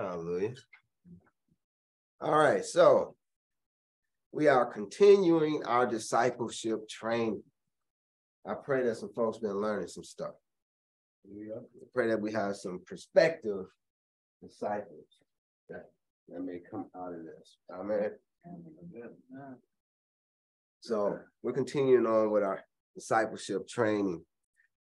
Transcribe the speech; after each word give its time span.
Hallelujah. 0.00 0.54
All 2.22 2.38
right, 2.38 2.64
so 2.64 3.16
we 4.32 4.48
are 4.48 4.64
continuing 4.64 5.62
our 5.66 5.86
discipleship 5.86 6.88
training. 6.88 7.42
I 8.46 8.54
pray 8.54 8.82
that 8.84 8.96
some 8.96 9.12
folks 9.12 9.36
been 9.36 9.60
learning 9.60 9.88
some 9.88 10.04
stuff. 10.04 10.32
I 11.26 11.84
pray 11.92 12.08
that 12.08 12.20
we 12.20 12.32
have 12.32 12.56
some 12.56 12.80
perspective 12.86 13.66
disciples 14.42 15.04
that, 15.68 15.90
that 16.30 16.40
may 16.40 16.60
come 16.70 16.86
out 16.96 17.12
of 17.12 17.20
this. 17.26 17.58
Amen. 17.70 18.12
So 20.80 21.18
we're 21.42 21.52
continuing 21.52 22.06
on 22.06 22.30
with 22.30 22.42
our 22.42 22.64
discipleship 22.94 23.68
training, 23.68 24.24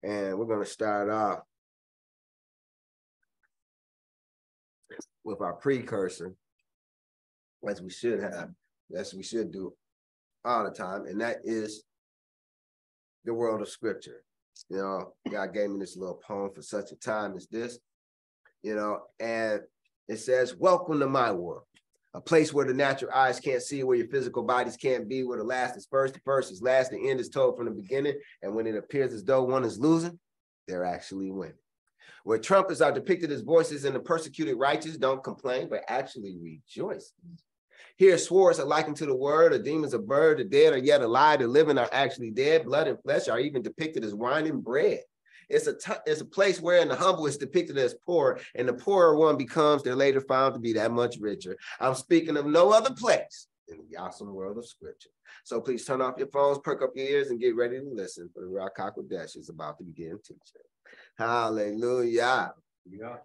and 0.03 0.37
we're 0.37 0.45
going 0.45 0.65
to 0.65 0.69
start 0.69 1.09
off 1.09 1.39
with 5.25 5.41
our 5.41 5.53
precursor, 5.53 6.33
as 7.67 7.81
we 7.81 7.89
should 7.89 8.21
have, 8.21 8.51
as 8.95 9.13
we 9.13 9.23
should 9.23 9.51
do 9.51 9.73
all 10.45 10.63
the 10.63 10.69
time, 10.69 11.07
and 11.07 11.19
that 11.19 11.37
is 11.43 11.83
the 13.25 13.33
world 13.33 13.61
of 13.61 13.67
scripture. 13.67 14.23
You 14.69 14.77
know, 14.77 15.13
God 15.29 15.53
gave 15.53 15.71
me 15.71 15.79
this 15.79 15.97
little 15.97 16.21
poem 16.25 16.51
for 16.53 16.61
such 16.61 16.91
a 16.91 16.95
time 16.95 17.35
as 17.35 17.47
this, 17.47 17.79
you 18.61 18.75
know, 18.75 18.99
and 19.19 19.61
it 20.07 20.17
says, 20.17 20.55
Welcome 20.55 20.99
to 20.99 21.07
my 21.07 21.31
world, 21.31 21.63
a 22.13 22.21
place 22.21 22.53
where 22.53 22.65
the 22.65 22.73
natural 22.73 23.11
eyes 23.11 23.39
can't 23.39 23.63
see, 23.63 23.83
where 23.83 23.97
your 23.97 24.07
physical 24.07 24.43
bodies 24.43 24.77
can't 24.77 25.09
be, 25.09 25.23
where 25.23 25.39
the 25.39 25.43
last 25.43 25.75
is 25.75 25.87
first, 25.89 26.13
the 26.13 26.21
first 26.23 26.51
is 26.51 26.61
last, 26.61 26.91
the 26.91 27.09
end 27.09 27.19
is 27.19 27.29
told 27.29 27.57
from 27.57 27.65
the 27.65 27.71
beginning. 27.71 28.13
And 28.43 28.53
when 28.55 28.67
it 28.67 28.75
appears 28.75 29.11
as 29.11 29.23
though 29.23 29.43
one 29.43 29.65
is 29.65 29.79
losing, 29.79 30.19
they're 30.67 30.85
actually 30.85 31.31
winning 31.31 31.55
where 32.23 32.37
trumpets 32.37 32.81
are 32.81 32.91
depicted 32.91 33.31
as 33.31 33.41
voices 33.41 33.85
and 33.85 33.95
the 33.95 33.99
persecuted 33.99 34.57
righteous 34.57 34.97
don't 34.97 35.23
complain, 35.23 35.67
but 35.69 35.83
actually 35.87 36.37
rejoice. 36.37 37.13
Here, 37.97 38.17
swords 38.17 38.59
are 38.59 38.65
likened 38.65 38.97
to 38.97 39.05
the 39.05 39.15
word, 39.15 39.53
a 39.53 39.59
demon's 39.59 39.93
a 39.93 39.99
bird, 39.99 40.39
the 40.39 40.43
dead 40.43 40.73
are 40.73 40.77
yet 40.77 41.01
alive, 41.01 41.39
the 41.39 41.47
living 41.47 41.77
are 41.77 41.89
actually 41.91 42.31
dead, 42.31 42.65
blood 42.65 42.87
and 42.87 43.01
flesh 43.01 43.27
are 43.27 43.39
even 43.39 43.61
depicted 43.61 44.03
as 44.03 44.13
wine 44.13 44.47
and 44.47 44.63
bread. 44.63 45.01
It's 45.49 45.67
a 45.67 45.75
t- 45.77 46.01
it's 46.05 46.21
a 46.21 46.25
place 46.25 46.59
wherein 46.59 46.87
the 46.87 46.95
humble 46.95 47.27
is 47.27 47.37
depicted 47.37 47.77
as 47.77 47.95
poor, 48.05 48.39
and 48.55 48.67
the 48.67 48.73
poorer 48.73 49.15
one 49.15 49.37
becomes 49.37 49.83
they're 49.83 49.95
later 49.95 50.21
found 50.21 50.55
to 50.55 50.59
be 50.59 50.73
that 50.73 50.91
much 50.91 51.17
richer. 51.19 51.55
I'm 51.79 51.95
speaking 51.95 52.35
of 52.35 52.45
no 52.45 52.71
other 52.71 52.93
place 52.93 53.47
in 53.67 53.77
the 53.89 53.97
awesome 53.97 54.33
world 54.33 54.57
of 54.57 54.65
scripture. 54.65 55.09
So 55.43 55.61
please 55.61 55.85
turn 55.85 56.01
off 56.01 56.17
your 56.17 56.27
phones, 56.27 56.59
perk 56.59 56.81
up 56.81 56.91
your 56.95 57.07
ears, 57.07 57.29
and 57.29 57.39
get 57.39 57.55
ready 57.55 57.79
to 57.79 57.89
listen 57.93 58.29
for 58.33 58.41
the 58.41 58.47
Ruach 58.47 58.75
Hakodesh 58.77 59.37
is 59.37 59.49
about 59.49 59.77
to 59.77 59.83
begin 59.83 60.17
teaching. 60.23 60.61
Hallelujah. 61.17 62.53
Yeah. 62.85 63.17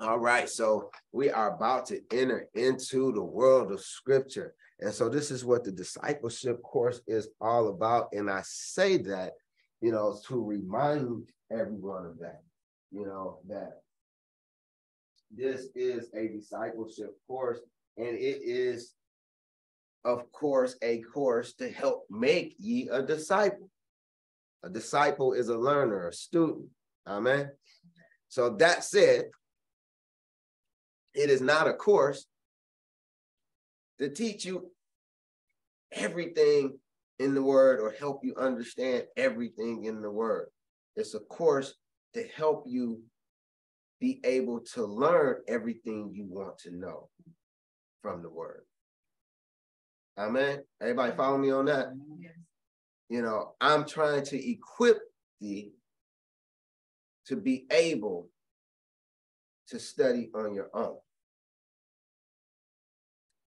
All 0.00 0.18
right, 0.18 0.48
so 0.48 0.90
we 1.12 1.30
are 1.30 1.54
about 1.54 1.86
to 1.86 2.00
enter 2.12 2.48
into 2.54 3.12
the 3.12 3.22
world 3.22 3.72
of 3.72 3.80
scripture. 3.80 4.54
And 4.80 4.92
so 4.92 5.08
this 5.08 5.30
is 5.30 5.44
what 5.44 5.64
the 5.64 5.72
discipleship 5.72 6.62
course 6.62 7.00
is 7.06 7.28
all 7.40 7.68
about. 7.68 8.08
And 8.12 8.30
I 8.30 8.42
say 8.44 8.96
that, 8.98 9.32
you 9.80 9.92
know, 9.92 10.18
to 10.28 10.42
remind 10.42 11.28
everyone 11.50 12.06
of 12.06 12.18
that, 12.20 12.42
you 12.90 13.04
know, 13.04 13.40
that 13.48 13.82
this 15.30 15.68
is 15.74 16.08
a 16.14 16.28
discipleship 16.28 17.10
course 17.26 17.60
and 17.96 18.16
it 18.16 18.40
is, 18.42 18.94
of 20.04 20.30
course, 20.32 20.76
a 20.82 21.00
course 21.02 21.52
to 21.54 21.70
help 21.70 22.06
make 22.10 22.54
ye 22.58 22.88
a 22.88 23.02
disciple. 23.02 23.68
A 24.62 24.70
disciple 24.70 25.32
is 25.32 25.48
a 25.48 25.58
learner, 25.58 26.08
a 26.08 26.12
student. 26.12 26.68
Amen. 27.06 27.50
So 28.28 28.50
that 28.56 28.84
said, 28.84 29.24
it 31.14 31.30
is 31.30 31.40
not 31.40 31.66
a 31.66 31.74
course 31.74 32.26
to 33.98 34.08
teach 34.08 34.44
you 34.44 34.70
everything 35.92 36.78
in 37.18 37.34
the 37.34 37.42
word 37.42 37.80
or 37.80 37.90
help 37.98 38.20
you 38.24 38.34
understand 38.36 39.04
everything 39.16 39.84
in 39.84 40.00
the 40.00 40.10
word. 40.10 40.48
It's 40.96 41.14
a 41.14 41.20
course 41.20 41.74
to 42.14 42.26
help 42.34 42.64
you 42.66 43.02
be 44.00 44.20
able 44.24 44.60
to 44.60 44.84
learn 44.86 45.36
everything 45.46 46.10
you 46.14 46.24
want 46.24 46.58
to 46.58 46.74
know 46.74 47.08
from 48.02 48.22
the 48.22 48.30
word. 48.30 48.62
Amen. 50.18 50.60
Everybody 50.80 51.16
follow 51.16 51.38
me 51.38 51.50
on 51.50 51.66
that? 51.66 51.88
Yes. 52.18 52.32
You 53.08 53.22
know, 53.22 53.54
I'm 53.60 53.84
trying 53.84 54.24
to 54.26 54.50
equip 54.50 55.00
thee 55.40 55.72
to 57.26 57.36
be 57.36 57.66
able 57.70 58.28
to 59.68 59.78
study 59.78 60.30
on 60.34 60.54
your 60.54 60.70
own, 60.74 60.96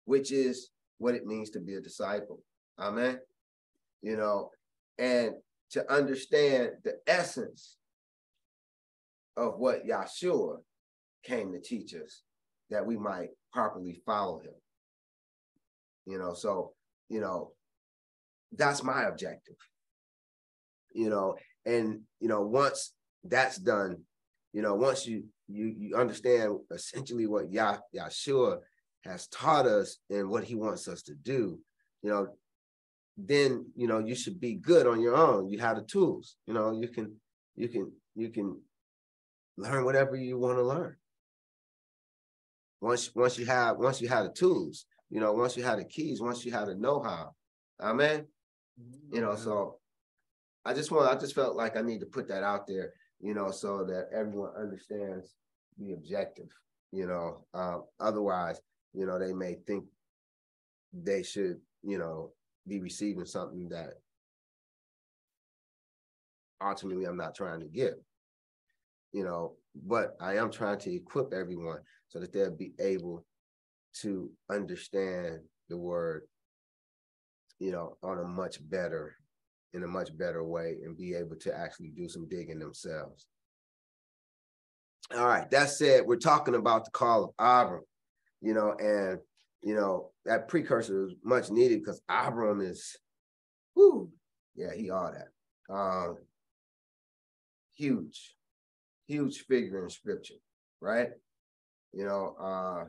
which 0.04 0.32
is 0.32 0.70
what 0.98 1.14
it 1.14 1.26
means 1.26 1.50
to 1.50 1.60
be 1.60 1.74
a 1.74 1.80
disciple. 1.80 2.40
Amen. 2.78 3.18
You 4.02 4.16
know, 4.16 4.50
and 4.98 5.34
to 5.70 5.92
understand 5.92 6.72
the 6.84 6.98
essence 7.06 7.78
of 9.36 9.58
what 9.58 9.86
Yahshua 9.86 10.58
came 11.24 11.52
to 11.52 11.60
teach 11.60 11.94
us 11.94 12.22
that 12.70 12.86
we 12.86 12.96
might 12.96 13.30
properly 13.52 14.00
follow 14.06 14.38
him. 14.38 14.54
You 16.06 16.18
know, 16.18 16.34
so, 16.34 16.74
you 17.08 17.20
know, 17.20 17.52
that's 18.52 18.82
my 18.84 19.04
objective. 19.04 19.56
You 20.92 21.08
know, 21.08 21.34
and, 21.66 22.02
you 22.20 22.28
know, 22.28 22.42
once 22.42 22.92
that's 23.24 23.56
done, 23.56 23.98
you 24.52 24.62
know, 24.62 24.74
once 24.74 25.06
you 25.06 25.24
you 25.48 25.74
you 25.76 25.96
understand 25.96 26.58
essentially 26.70 27.26
what 27.26 27.52
Yah 27.52 27.78
Yahshua 27.94 28.58
has 29.04 29.26
taught 29.28 29.66
us 29.66 29.98
and 30.10 30.28
what 30.28 30.44
he 30.44 30.54
wants 30.54 30.88
us 30.88 31.02
to 31.02 31.14
do, 31.14 31.58
you 32.02 32.10
know, 32.10 32.28
then 33.16 33.66
you 33.76 33.86
know 33.86 33.98
you 33.98 34.14
should 34.14 34.40
be 34.40 34.54
good 34.54 34.86
on 34.86 35.00
your 35.00 35.16
own. 35.16 35.48
You 35.50 35.58
have 35.58 35.76
the 35.76 35.82
tools, 35.82 36.36
you 36.46 36.54
know, 36.54 36.78
you 36.78 36.88
can 36.88 37.14
you 37.56 37.68
can 37.68 37.90
you 38.14 38.28
can 38.28 38.60
learn 39.56 39.84
whatever 39.84 40.16
you 40.16 40.38
want 40.38 40.58
to 40.58 40.62
learn. 40.62 40.96
Once 42.80 43.14
once 43.14 43.38
you 43.38 43.46
have 43.46 43.78
once 43.78 44.00
you 44.00 44.08
have 44.08 44.24
the 44.24 44.32
tools, 44.32 44.86
you 45.10 45.20
know, 45.20 45.32
once 45.32 45.56
you 45.56 45.62
have 45.62 45.78
the 45.78 45.84
keys, 45.84 46.20
once 46.20 46.44
you 46.44 46.52
have 46.52 46.66
the 46.66 46.74
know-how. 46.74 47.34
Amen. 47.80 48.26
You 49.12 49.20
know, 49.20 49.36
so 49.36 49.78
I 50.64 50.74
just 50.74 50.90
want 50.90 51.08
I 51.08 51.18
just 51.18 51.34
felt 51.34 51.56
like 51.56 51.76
I 51.76 51.82
need 51.82 52.00
to 52.00 52.06
put 52.06 52.28
that 52.28 52.42
out 52.42 52.66
there 52.66 52.92
you 53.20 53.34
know, 53.34 53.50
so 53.50 53.84
that 53.84 54.08
everyone 54.14 54.50
understands 54.58 55.34
the 55.78 55.92
objective, 55.92 56.48
you 56.92 57.06
know. 57.06 57.44
Um, 57.54 57.84
otherwise, 58.00 58.60
you 58.92 59.06
know, 59.06 59.18
they 59.18 59.32
may 59.32 59.56
think 59.66 59.84
they 60.92 61.22
should, 61.22 61.60
you 61.82 61.98
know, 61.98 62.30
be 62.66 62.80
receiving 62.80 63.26
something 63.26 63.68
that 63.70 63.94
ultimately 66.62 67.04
I'm 67.04 67.16
not 67.16 67.34
trying 67.34 67.60
to 67.60 67.66
give, 67.66 67.94
you 69.12 69.24
know, 69.24 69.54
but 69.86 70.16
I 70.20 70.36
am 70.36 70.50
trying 70.50 70.78
to 70.80 70.94
equip 70.94 71.32
everyone 71.32 71.80
so 72.08 72.20
that 72.20 72.32
they'll 72.32 72.56
be 72.56 72.72
able 72.78 73.24
to 74.02 74.30
understand 74.50 75.40
the 75.68 75.76
word, 75.76 76.22
you 77.58 77.72
know, 77.72 77.96
on 78.02 78.18
a 78.18 78.24
much 78.24 78.58
better 78.68 79.16
in 79.74 79.82
a 79.82 79.88
much 79.88 80.16
better 80.16 80.42
way 80.42 80.78
and 80.84 80.96
be 80.96 81.14
able 81.14 81.36
to 81.36 81.54
actually 81.54 81.88
do 81.88 82.08
some 82.08 82.28
digging 82.28 82.60
themselves. 82.60 83.26
All 85.14 85.26
right, 85.26 85.50
that 85.50 85.68
said, 85.68 86.06
we're 86.06 86.16
talking 86.16 86.54
about 86.54 86.86
the 86.86 86.90
call 86.92 87.24
of 87.24 87.30
Abram, 87.38 87.82
you 88.40 88.54
know, 88.54 88.74
and 88.78 89.18
you 89.62 89.74
know, 89.74 90.10
that 90.24 90.48
precursor 90.48 91.06
is 91.06 91.14
much 91.22 91.50
needed 91.50 91.80
because 91.80 92.00
Abram 92.08 92.60
is 92.60 92.96
whoo, 93.74 94.10
yeah, 94.54 94.72
he 94.74 94.90
all 94.90 95.12
that. 95.12 95.74
Um 95.74 96.18
huge, 97.74 98.36
huge 99.06 99.40
figure 99.40 99.82
in 99.82 99.90
scripture, 99.90 100.34
right? 100.80 101.10
You 101.92 102.06
know, 102.06 102.36
uh 102.40 102.84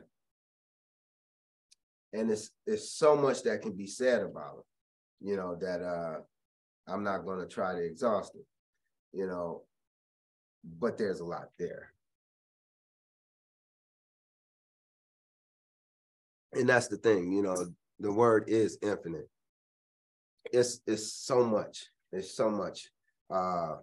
and 2.12 2.30
it's 2.30 2.50
it's 2.66 2.90
so 2.92 3.16
much 3.16 3.42
that 3.42 3.62
can 3.62 3.72
be 3.72 3.86
said 3.86 4.22
about 4.22 4.54
him, 4.54 5.28
you 5.28 5.36
know, 5.36 5.56
that 5.56 5.82
uh 5.82 6.20
I'm 6.88 7.02
not 7.02 7.24
going 7.24 7.40
to 7.40 7.46
try 7.46 7.74
to 7.74 7.84
exhaust 7.84 8.34
it, 8.34 8.46
you 9.12 9.26
know, 9.26 9.62
but 10.78 10.98
there's 10.98 11.20
a 11.20 11.24
lot 11.24 11.48
there. 11.58 11.92
And 16.52 16.68
that's 16.68 16.88
the 16.88 16.96
thing, 16.96 17.32
you 17.32 17.42
know, 17.42 17.56
the 17.98 18.12
word 18.12 18.44
is 18.48 18.78
infinite. 18.82 19.28
It's 20.52 20.80
it's 20.86 21.12
so 21.12 21.44
much. 21.44 21.86
It's 22.12 22.34
so 22.34 22.50
much. 22.50 22.88
Uh, 23.30 23.76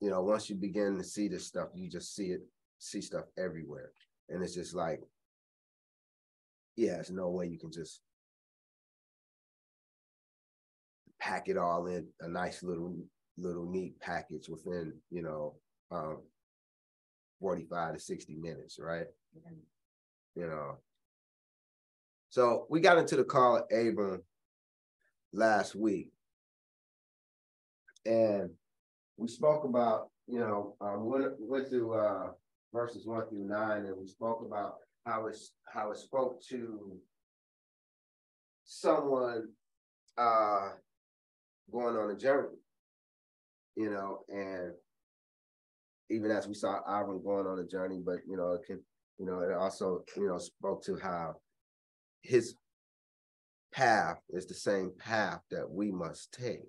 you 0.00 0.10
know, 0.10 0.22
once 0.22 0.50
you 0.50 0.56
begin 0.56 0.98
to 0.98 1.04
see 1.04 1.28
this 1.28 1.46
stuff, 1.46 1.68
you 1.74 1.88
just 1.88 2.14
see 2.14 2.26
it, 2.26 2.42
see 2.78 3.00
stuff 3.00 3.24
everywhere. 3.36 3.92
And 4.28 4.42
it's 4.42 4.54
just 4.54 4.74
like, 4.74 5.00
yeah, 6.76 6.94
there's 6.94 7.10
no 7.10 7.30
way 7.30 7.46
you 7.46 7.58
can 7.58 7.72
just 7.72 8.00
pack 11.20 11.48
it 11.48 11.56
all 11.56 11.86
in 11.86 12.06
a 12.20 12.28
nice 12.28 12.62
little 12.62 12.96
little 13.36 13.70
neat 13.70 13.98
package 14.00 14.48
within 14.48 14.92
you 15.10 15.22
know 15.22 15.54
um 15.90 16.18
45 17.40 17.94
to 17.94 18.00
60 18.00 18.34
minutes 18.36 18.78
right 18.80 19.06
you 20.38 20.46
know. 20.46 20.78
So 22.30 22.66
we 22.70 22.80
got 22.80 22.98
into 22.98 23.16
the 23.16 23.24
call 23.24 23.56
of 23.56 23.64
Abram 23.72 24.22
last 25.32 25.74
week. 25.74 26.12
And 28.06 28.50
we 29.16 29.28
spoke 29.28 29.64
about, 29.64 30.10
you 30.26 30.38
know, 30.38 30.76
um, 30.80 31.04
went, 31.04 31.32
went 31.38 31.68
through 31.68 31.94
uh, 31.94 32.28
verses 32.72 33.06
one 33.06 33.28
through 33.28 33.48
nine, 33.48 33.86
and 33.86 33.96
we 33.96 34.06
spoke 34.06 34.44
about 34.46 34.76
how 35.04 35.26
it's 35.26 35.52
how 35.66 35.90
it 35.90 35.98
spoke 35.98 36.42
to 36.48 36.96
someone 38.64 39.48
uh, 40.16 40.70
going 41.70 41.96
on 41.96 42.10
a 42.10 42.16
journey, 42.16 42.56
you 43.76 43.90
know, 43.90 44.20
and 44.28 44.72
even 46.10 46.30
as 46.30 46.48
we 46.48 46.54
saw 46.54 46.80
Ivan 46.86 47.22
going 47.22 47.46
on 47.46 47.58
a 47.58 47.66
journey, 47.66 48.00
but 48.04 48.18
you 48.26 48.36
know, 48.36 48.52
it 48.52 48.62
can, 48.66 48.80
you 49.18 49.26
know, 49.26 49.40
it 49.40 49.52
also, 49.52 50.04
you 50.16 50.26
know, 50.26 50.38
spoke 50.38 50.82
to 50.84 50.96
how 50.96 51.34
his 52.22 52.54
path 53.72 54.18
is 54.30 54.46
the 54.46 54.54
same 54.54 54.92
path 54.98 55.40
that 55.50 55.70
we 55.70 55.90
must 55.90 56.32
take, 56.32 56.68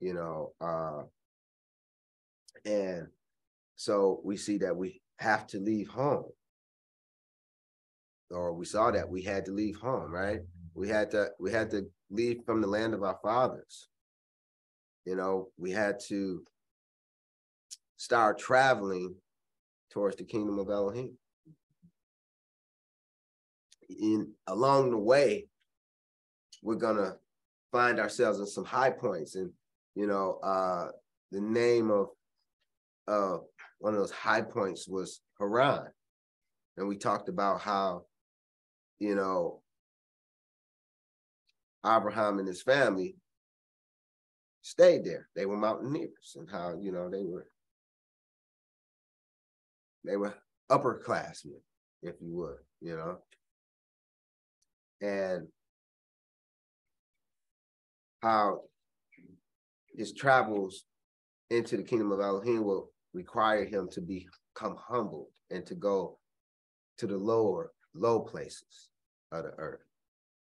you 0.00 0.14
know, 0.14 0.52
uh, 0.60 1.02
and 2.64 3.08
so 3.76 4.20
we 4.24 4.36
see 4.36 4.58
that 4.58 4.76
we 4.76 5.00
have 5.18 5.46
to 5.48 5.58
leave 5.58 5.88
home. 5.88 6.24
Or 8.30 8.52
we 8.52 8.66
saw 8.66 8.90
that 8.90 9.08
we 9.08 9.22
had 9.22 9.46
to 9.46 9.52
leave 9.52 9.76
home, 9.76 10.12
right? 10.12 10.40
We 10.78 10.88
had 10.88 11.10
to 11.10 11.30
we 11.40 11.50
had 11.50 11.72
to 11.72 11.90
leave 12.08 12.44
from 12.46 12.60
the 12.60 12.68
land 12.68 12.94
of 12.94 13.02
our 13.02 13.18
fathers. 13.20 13.88
You 15.04 15.16
know, 15.16 15.48
we 15.56 15.72
had 15.72 15.98
to 16.06 16.44
start 17.96 18.38
traveling 18.38 19.16
towards 19.90 20.14
the 20.16 20.24
kingdom 20.24 20.56
of 20.60 20.70
Elohim. 20.70 21.18
In 23.88 24.28
along 24.46 24.92
the 24.92 24.98
way, 24.98 25.48
we're 26.62 26.76
gonna 26.76 27.16
find 27.72 27.98
ourselves 27.98 28.38
in 28.38 28.46
some 28.46 28.64
high 28.64 28.90
points, 28.90 29.34
and 29.34 29.50
you 29.96 30.06
know, 30.06 30.38
uh, 30.44 30.90
the 31.32 31.40
name 31.40 31.90
of 31.90 32.06
uh, 33.08 33.38
one 33.80 33.94
of 33.94 33.98
those 33.98 34.12
high 34.12 34.42
points 34.42 34.86
was 34.86 35.22
Haran, 35.40 35.88
and 36.76 36.86
we 36.86 36.96
talked 36.96 37.28
about 37.28 37.62
how, 37.62 38.04
you 39.00 39.16
know, 39.16 39.60
Abraham 41.86 42.38
and 42.38 42.48
his 42.48 42.62
family 42.62 43.16
stayed 44.62 45.04
there. 45.04 45.28
They 45.34 45.46
were 45.46 45.56
mountaineers, 45.56 46.36
and 46.36 46.48
how 46.50 46.76
you 46.80 46.92
know 46.92 47.10
they 47.10 47.24
were 47.24 47.48
they 50.04 50.16
were 50.16 50.34
upperclassmen, 50.70 51.60
if 52.02 52.14
you 52.20 52.34
would, 52.36 52.58
you 52.80 52.96
know. 52.96 53.18
And 55.00 55.48
how 58.22 58.62
his 59.96 60.12
travels 60.12 60.84
into 61.50 61.76
the 61.76 61.82
kingdom 61.82 62.12
of 62.12 62.20
Elohim 62.20 62.64
will 62.64 62.90
require 63.14 63.64
him 63.64 63.88
to 63.92 64.00
become 64.00 64.76
humbled 64.76 65.28
and 65.50 65.64
to 65.66 65.74
go 65.74 66.18
to 66.98 67.06
the 67.06 67.16
lower, 67.16 67.72
low 67.94 68.20
places 68.20 68.90
of 69.32 69.44
the 69.44 69.52
earth, 69.58 69.87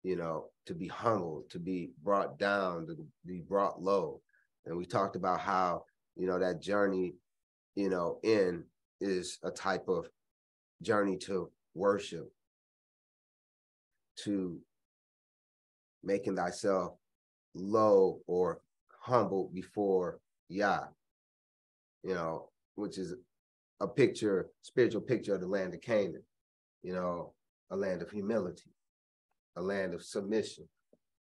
you 0.03 0.15
know, 0.15 0.45
to 0.65 0.73
be 0.73 0.87
humbled, 0.87 1.49
to 1.49 1.59
be 1.59 1.91
brought 2.03 2.37
down, 2.37 2.85
to 2.87 2.97
be 3.25 3.41
brought 3.41 3.81
low. 3.81 4.21
And 4.65 4.77
we 4.77 4.85
talked 4.85 5.15
about 5.15 5.39
how, 5.39 5.85
you 6.15 6.27
know, 6.27 6.39
that 6.39 6.61
journey, 6.61 7.15
you 7.75 7.89
know, 7.89 8.19
in 8.23 8.63
is 9.01 9.39
a 9.43 9.51
type 9.51 9.87
of 9.87 10.09
journey 10.81 11.17
to 11.17 11.49
worship, 11.73 12.31
to 14.17 14.59
making 16.03 16.35
thyself 16.35 16.93
low 17.55 18.19
or 18.27 18.61
humble 19.01 19.49
before 19.53 20.19
Yah, 20.49 20.85
you 22.03 22.13
know, 22.13 22.49
which 22.75 22.97
is 22.97 23.15
a 23.79 23.87
picture, 23.87 24.49
spiritual 24.61 25.01
picture 25.01 25.35
of 25.35 25.41
the 25.41 25.47
land 25.47 25.73
of 25.73 25.81
Canaan, 25.81 26.23
you 26.83 26.93
know, 26.93 27.33
a 27.71 27.75
land 27.75 28.01
of 28.01 28.11
humility, 28.11 28.71
a 29.55 29.61
land 29.61 29.93
of 29.93 30.03
submission, 30.03 30.67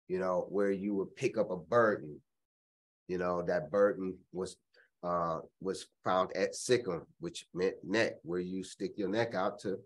you 0.07 0.19
know, 0.19 0.45
where 0.49 0.71
you 0.71 0.93
would 0.95 1.15
pick 1.15 1.37
up 1.37 1.51
a 1.51 1.57
burden, 1.57 2.19
you 3.07 3.17
know, 3.17 3.41
that 3.43 3.71
burden 3.71 4.17
was 4.31 4.57
uh, 5.03 5.39
was 5.59 5.87
found 6.03 6.35
at 6.35 6.53
Sichem, 6.53 7.01
which 7.19 7.45
meant 7.53 7.75
neck, 7.83 8.13
where 8.23 8.39
you 8.39 8.63
stick 8.63 8.93
your 8.97 9.09
neck 9.09 9.33
out 9.33 9.59
to 9.59 9.79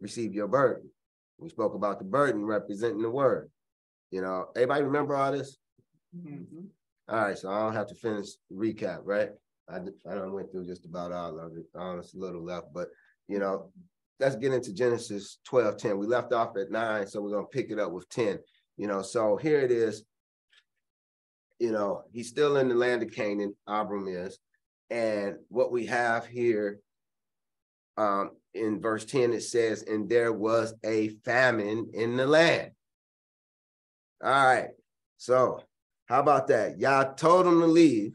receive 0.00 0.32
your 0.32 0.48
burden. 0.48 0.88
We 1.38 1.50
spoke 1.50 1.74
about 1.74 1.98
the 1.98 2.06
burden 2.06 2.44
representing 2.44 3.02
the 3.02 3.10
word. 3.10 3.50
You 4.10 4.22
know, 4.22 4.46
everybody 4.54 4.84
remember 4.84 5.14
all 5.16 5.32
this? 5.32 5.58
Mm-hmm. 6.16 6.66
All 7.08 7.16
right, 7.16 7.38
so 7.38 7.50
I 7.50 7.60
don't 7.60 7.74
have 7.74 7.88
to 7.88 7.94
finish 7.94 8.28
recap, 8.52 9.00
right? 9.04 9.30
I 9.68 9.76
I 10.08 10.14
don't 10.14 10.32
went 10.32 10.50
through 10.50 10.66
just 10.66 10.86
about 10.86 11.12
all 11.12 11.38
of 11.38 11.56
it. 11.56 11.66
Almost 11.78 12.14
a 12.14 12.18
little 12.18 12.42
left, 12.42 12.72
but 12.72 12.88
you 13.28 13.38
know, 13.38 13.70
let's 14.20 14.36
get 14.36 14.52
into 14.52 14.72
Genesis 14.72 15.38
12, 15.44 15.76
10. 15.76 15.98
We 15.98 16.06
left 16.06 16.32
off 16.32 16.56
at 16.56 16.70
nine, 16.70 17.06
so 17.06 17.20
we're 17.20 17.32
gonna 17.32 17.46
pick 17.46 17.70
it 17.70 17.78
up 17.78 17.92
with 17.92 18.08
10. 18.08 18.38
You 18.76 18.86
know, 18.86 19.02
so 19.02 19.36
here 19.36 19.60
it 19.60 19.70
is 19.70 20.04
you 21.58 21.72
know, 21.72 22.02
he's 22.12 22.28
still 22.28 22.56
in 22.56 22.68
the 22.68 22.74
land 22.74 23.02
of 23.02 23.12
Canaan, 23.12 23.54
Abram 23.66 24.08
is. 24.08 24.38
And 24.90 25.36
what 25.48 25.72
we 25.72 25.86
have 25.86 26.26
here 26.26 26.80
um, 27.96 28.32
in 28.54 28.80
verse 28.80 29.04
10, 29.04 29.32
it 29.32 29.42
says, 29.42 29.82
and 29.82 30.08
there 30.08 30.32
was 30.32 30.74
a 30.84 31.08
famine 31.24 31.90
in 31.94 32.16
the 32.16 32.26
land. 32.26 32.72
All 34.22 34.30
right. 34.30 34.68
So 35.16 35.62
how 36.06 36.20
about 36.20 36.48
that? 36.48 36.78
Yah 36.78 37.12
told 37.14 37.46
him 37.46 37.60
to 37.60 37.66
leave 37.66 38.12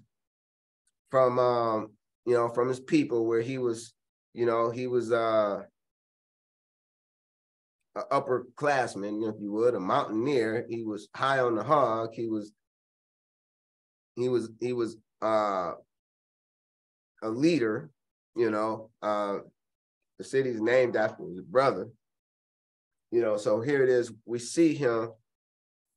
from 1.09 1.39
um, 1.39 1.89
you 2.25 2.33
know, 2.33 2.50
from 2.50 2.69
his 2.69 2.80
people 2.80 3.25
where 3.25 3.42
he 3.42 3.57
was, 3.57 3.94
you 4.33 4.45
know, 4.45 4.69
he 4.69 4.88
was 4.88 5.12
uh 5.12 5.63
an 7.95 8.03
upperclassman, 8.11 9.29
if 9.29 9.35
you 9.41 9.51
would, 9.51 9.75
a 9.75 9.79
mountaineer. 9.79 10.65
He 10.69 10.83
was 10.83 11.09
high 11.15 11.39
on 11.39 11.55
the 11.55 11.63
hog. 11.63 12.13
He 12.13 12.27
was 12.27 12.51
he 14.15 14.29
was 14.29 14.49
he 14.59 14.73
was 14.73 14.97
uh, 15.21 15.73
a 17.21 17.29
leader, 17.29 17.89
you 18.35 18.51
know. 18.51 18.89
Uh, 19.01 19.39
the 20.17 20.23
city's 20.23 20.61
named 20.61 20.95
after 20.95 21.23
his 21.23 21.42
brother. 21.42 21.89
You 23.11 23.21
know, 23.21 23.37
so 23.37 23.59
here 23.59 23.83
it 23.83 23.89
is. 23.89 24.13
We 24.25 24.39
see 24.39 24.73
him 24.73 25.11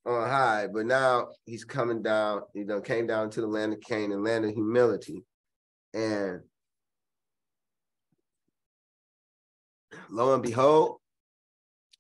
on 0.07 0.29
high, 0.29 0.67
but 0.67 0.87
now 0.87 1.29
he's 1.45 1.65
coming 1.65 2.03
down. 2.03 2.43
He 2.55 2.65
done 2.65 2.83
came 2.83 3.07
down 3.07 3.31
to 3.31 3.41
the 3.41 3.47
land 3.47 3.73
of 3.73 3.81
Canaan, 3.81 4.25
land 4.25 4.45
of 4.45 4.53
humility, 4.53 5.25
and 5.93 6.41
lo 10.11 10.35
and 10.35 10.43
behold, 10.43 10.97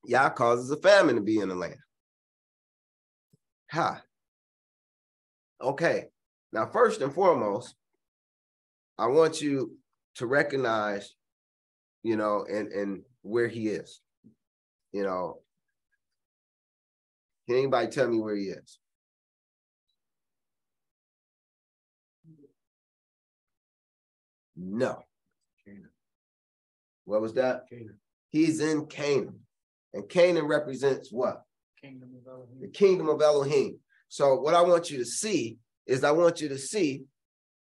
Yah 0.06 0.30
causes 0.30 0.70
a 0.70 0.76
famine 0.76 1.16
to 1.16 1.22
be 1.22 1.38
in 1.38 1.48
the 1.48 1.54
land. 1.54 1.76
Ha. 3.70 4.02
Okay. 5.60 6.06
Now, 6.52 6.66
first 6.66 7.00
and 7.00 7.12
foremost, 7.12 7.74
I 8.98 9.06
want 9.06 9.40
you 9.40 9.76
to 10.16 10.26
recognize, 10.26 11.14
you 12.02 12.16
know, 12.16 12.44
and 12.48 12.68
and 12.68 13.02
where 13.22 13.48
he 13.48 13.68
is. 13.68 14.00
You 14.92 15.02
know, 15.02 15.40
can 17.48 17.56
anybody 17.56 17.88
tell 17.88 18.08
me 18.08 18.20
where 18.20 18.36
he 18.36 18.44
is? 18.44 18.78
No. 24.56 25.02
Canaan. 25.64 25.90
What 27.04 27.20
was 27.20 27.34
that? 27.34 27.68
Canaan. 27.68 27.98
He's 28.28 28.60
in 28.60 28.86
Canaan. 28.86 29.43
And 29.94 30.08
Canaan 30.08 30.46
represents 30.46 31.10
what? 31.10 31.42
Kingdom 31.80 32.10
of 32.20 32.26
Elohim. 32.26 32.60
the 32.60 32.68
kingdom 32.68 33.08
of 33.08 33.22
Elohim. 33.22 33.78
So 34.08 34.34
what 34.34 34.54
I 34.54 34.62
want 34.62 34.90
you 34.90 34.98
to 34.98 35.04
see 35.04 35.58
is 35.86 36.04
I 36.04 36.10
want 36.10 36.40
you 36.40 36.48
to 36.48 36.58
see 36.58 37.04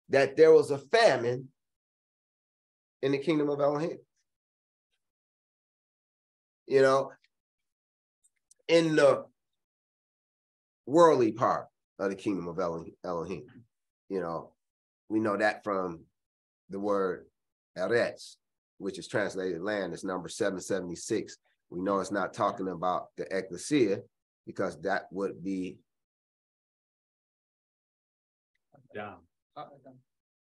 that 0.09 0.35
there 0.35 0.53
was 0.53 0.71
a 0.71 0.77
famine 0.77 1.49
in 3.01 3.11
the 3.11 3.17
kingdom 3.17 3.49
of 3.49 3.59
Elohim. 3.59 3.97
You 6.67 6.81
know, 6.81 7.11
in 8.67 8.95
the 8.95 9.25
worldly 10.85 11.31
part 11.31 11.67
of 11.99 12.09
the 12.09 12.15
kingdom 12.15 12.47
of 12.47 12.59
Elohim. 13.03 13.43
You 14.09 14.21
know, 14.21 14.51
we 15.09 15.19
know 15.19 15.37
that 15.37 15.63
from 15.63 16.03
the 16.69 16.79
word 16.79 17.25
Eretz, 17.77 18.35
which 18.77 18.97
is 18.97 19.07
translated 19.07 19.61
land, 19.61 19.93
it's 19.93 20.03
number 20.03 20.29
776. 20.29 21.37
We 21.73 21.81
know 21.81 21.99
it's 21.99 22.11
not 22.11 22.35
talking 22.35 22.67
about 22.67 23.07
the 23.17 23.25
ecclesia 23.35 24.01
because 24.45 24.79
that 24.81 25.07
would 25.11 25.43
be 25.43 25.79
down. 28.93 29.17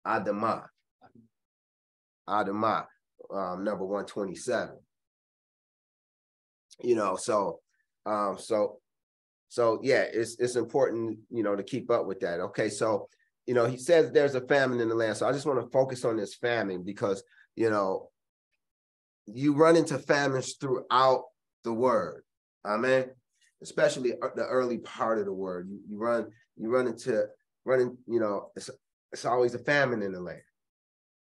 Adama. 0.07 0.67
Adama, 2.29 2.87
um, 3.33 3.65
number 3.65 3.85
127. 3.85 4.77
you 6.83 6.95
know, 6.95 7.17
so 7.17 7.61
um, 8.05 8.37
so 8.39 8.79
so 9.49 9.81
yeah, 9.83 10.05
it's 10.13 10.37
it's 10.39 10.57
important, 10.57 11.19
you 11.31 11.43
know, 11.43 11.57
to 11.57 11.63
keep 11.63 11.91
up 11.91 12.07
with 12.07 12.21
that. 12.21 12.41
Okay, 12.41 12.69
so 12.69 13.09
you 13.47 13.55
know, 13.55 13.65
he 13.65 13.79
says 13.79 14.11
there's 14.13 14.35
a 14.35 14.41
famine 14.43 14.81
in 14.81 14.89
the 14.89 14.95
land. 14.95 15.17
So 15.17 15.27
I 15.27 15.33
just 15.33 15.47
want 15.47 15.61
to 15.61 15.71
focus 15.71 16.05
on 16.05 16.17
this 16.17 16.35
famine 16.35 16.83
because 16.83 17.23
you 17.55 17.71
know, 17.71 18.11
you 19.26 19.54
run 19.54 19.76
into 19.76 19.99
famines 19.99 20.54
throughout 20.61 21.25
the 21.64 21.73
word. 21.73 22.23
Amen. 22.64 23.11
Especially 23.62 24.12
the 24.35 24.47
early 24.47 24.78
part 24.78 25.18
of 25.18 25.25
the 25.25 25.33
word. 25.33 25.68
You, 25.68 25.80
you 25.88 25.99
run, 25.99 26.26
you 26.56 26.71
run 26.71 26.87
into 26.87 27.26
running, 27.64 27.97
you 28.06 28.21
know, 28.21 28.50
it's 28.56 28.71
it's 29.12 29.25
always 29.25 29.54
a 29.54 29.59
famine 29.59 30.02
in 30.02 30.12
the 30.12 30.21
land, 30.21 30.40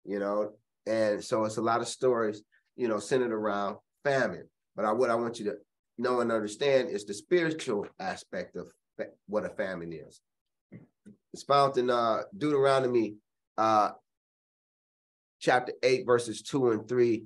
you 0.04 0.18
know, 0.18 0.52
and 0.86 1.22
so 1.22 1.44
it's 1.44 1.58
a 1.58 1.62
lot 1.62 1.80
of 1.80 1.88
stories, 1.88 2.42
you 2.76 2.88
know, 2.88 2.98
centered 2.98 3.32
around 3.32 3.76
famine. 4.04 4.48
But 4.74 4.84
I, 4.84 4.92
what 4.92 5.10
I 5.10 5.14
want 5.14 5.38
you 5.38 5.46
to 5.46 5.56
know 5.96 6.20
and 6.20 6.32
understand 6.32 6.90
is 6.90 7.04
the 7.04 7.14
spiritual 7.14 7.86
aspect 7.98 8.56
of 8.56 8.68
what 9.26 9.44
a 9.44 9.48
famine 9.50 9.92
is. 9.92 10.20
It's 11.32 11.44
found 11.44 11.76
in 11.76 11.90
uh, 11.90 12.22
Deuteronomy 12.36 13.16
uh, 13.56 13.90
chapter 15.40 15.72
8, 15.82 16.06
verses 16.06 16.42
2 16.42 16.72
and 16.72 16.88
3. 16.88 17.24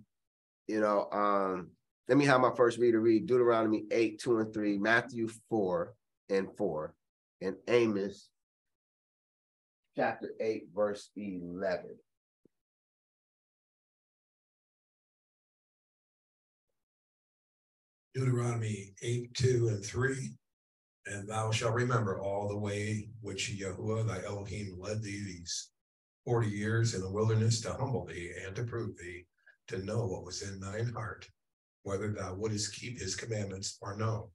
You 0.72 0.80
know, 0.80 1.06
um, 1.12 1.68
let 2.08 2.16
me 2.16 2.24
have 2.24 2.40
my 2.40 2.50
first 2.56 2.78
reader 2.78 2.98
read 2.98 3.26
Deuteronomy 3.26 3.84
8, 3.90 4.18
2 4.18 4.38
and 4.38 4.54
3, 4.54 4.78
Matthew 4.78 5.28
4 5.50 5.92
and 6.30 6.48
4, 6.56 6.94
and 7.42 7.56
Amos 7.68 8.30
chapter 9.94 10.30
8, 10.40 10.68
verse 10.74 11.10
11. 11.14 11.98
Deuteronomy 18.14 18.94
8, 19.02 19.34
2 19.34 19.68
and 19.68 19.84
3. 19.84 20.30
And 21.04 21.28
thou 21.28 21.50
shalt 21.50 21.74
remember 21.74 22.22
all 22.22 22.48
the 22.48 22.56
way 22.56 23.10
which 23.20 23.52
Yahuwah 23.60 24.08
thy 24.08 24.24
Elohim 24.24 24.78
led 24.80 25.02
thee 25.02 25.22
these 25.22 25.68
40 26.24 26.48
years 26.48 26.94
in 26.94 27.02
the 27.02 27.12
wilderness 27.12 27.60
to 27.60 27.74
humble 27.74 28.06
thee 28.06 28.30
and 28.46 28.56
to 28.56 28.64
prove 28.64 28.96
thee, 28.96 29.26
to 29.68 29.84
know 29.84 30.06
what 30.06 30.24
was 30.24 30.42
in 30.42 30.60
thine 30.60 30.92
heart, 30.92 31.28
whether 31.82 32.12
thou 32.12 32.34
wouldest 32.34 32.74
keep 32.74 32.98
his 32.98 33.14
commandments 33.14 33.78
or 33.80 33.96
no. 33.96 34.30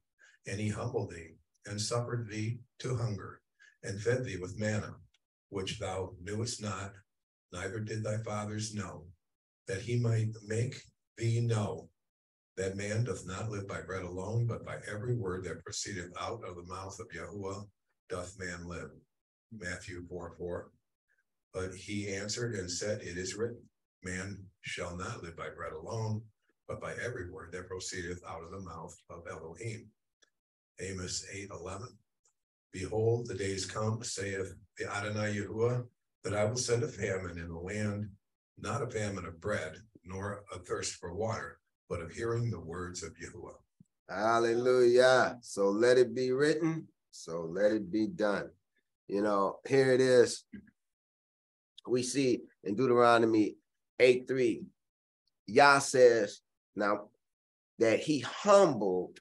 And 0.46 0.58
he 0.58 0.68
humbled 0.68 1.10
thee 1.10 1.34
and 1.66 1.80
suffered 1.80 2.28
thee 2.30 2.60
to 2.80 2.96
hunger 2.96 3.40
and 3.82 4.00
fed 4.00 4.24
thee 4.24 4.38
with 4.40 4.58
manna, 4.58 4.94
which 5.50 5.78
thou 5.78 6.14
knewest 6.22 6.62
not, 6.62 6.92
neither 7.52 7.80
did 7.80 8.02
thy 8.02 8.18
fathers 8.18 8.74
know, 8.74 9.06
that 9.66 9.82
he 9.82 9.98
might 9.98 10.28
make 10.46 10.82
thee 11.16 11.40
know 11.40 11.88
that 12.56 12.76
man 12.76 13.04
doth 13.04 13.24
not 13.26 13.50
live 13.50 13.68
by 13.68 13.80
bread 13.80 14.02
alone, 14.02 14.46
but 14.46 14.66
by 14.66 14.76
every 14.90 15.14
word 15.14 15.44
that 15.44 15.64
proceedeth 15.64 16.10
out 16.20 16.42
of 16.44 16.56
the 16.56 16.66
mouth 16.74 16.98
of 16.98 17.08
Yahuwah 17.08 17.64
doth 18.08 18.38
man 18.38 18.66
live. 18.66 18.90
Matthew 19.52 20.04
4 20.08 20.34
4. 20.36 20.70
But 21.54 21.74
he 21.74 22.12
answered 22.12 22.54
and 22.54 22.70
said, 22.70 23.00
It 23.00 23.16
is 23.16 23.36
written, 23.36 23.62
Man 24.02 24.38
shall 24.62 24.96
not 24.96 25.22
live 25.22 25.36
by 25.36 25.48
bread 25.50 25.72
alone, 25.72 26.22
but 26.68 26.80
by 26.80 26.92
every 27.04 27.30
word 27.30 27.50
that 27.52 27.68
proceedeth 27.68 28.20
out 28.28 28.44
of 28.44 28.50
the 28.50 28.60
mouth 28.60 28.94
of 29.10 29.22
Elohim. 29.30 29.86
Amos 30.80 31.26
8 31.32 31.48
11. 31.50 31.88
Behold, 32.72 33.26
the 33.26 33.34
days 33.34 33.66
come, 33.66 34.04
saith 34.04 34.54
the 34.76 34.90
Adonai 34.90 35.34
Yahuwah, 35.34 35.84
that 36.22 36.34
I 36.34 36.44
will 36.44 36.56
send 36.56 36.84
a 36.84 36.88
famine 36.88 37.38
in 37.38 37.48
the 37.48 37.58
land, 37.58 38.08
not 38.58 38.82
a 38.82 38.90
famine 38.90 39.24
of 39.24 39.40
bread, 39.40 39.76
nor 40.04 40.44
a 40.52 40.58
thirst 40.58 40.94
for 40.94 41.14
water, 41.14 41.58
but 41.88 42.00
of 42.00 42.12
hearing 42.12 42.50
the 42.50 42.60
words 42.60 43.02
of 43.02 43.14
Yahuwah. 43.14 43.56
Hallelujah. 44.08 45.38
So 45.42 45.68
let 45.68 45.98
it 45.98 46.14
be 46.14 46.32
written, 46.32 46.86
so 47.10 47.48
let 47.50 47.72
it 47.72 47.90
be 47.90 48.06
done. 48.06 48.50
You 49.08 49.22
know, 49.22 49.58
here 49.66 49.92
it 49.92 50.00
is. 50.00 50.44
We 51.86 52.02
see 52.02 52.40
in 52.64 52.74
Deuteronomy 52.74 53.56
8 54.00 54.28
3, 54.28 54.62
Yah 55.46 55.78
says, 55.78 56.40
now 56.76 57.08
that 57.78 58.00
he 58.00 58.20
humbled 58.20 59.18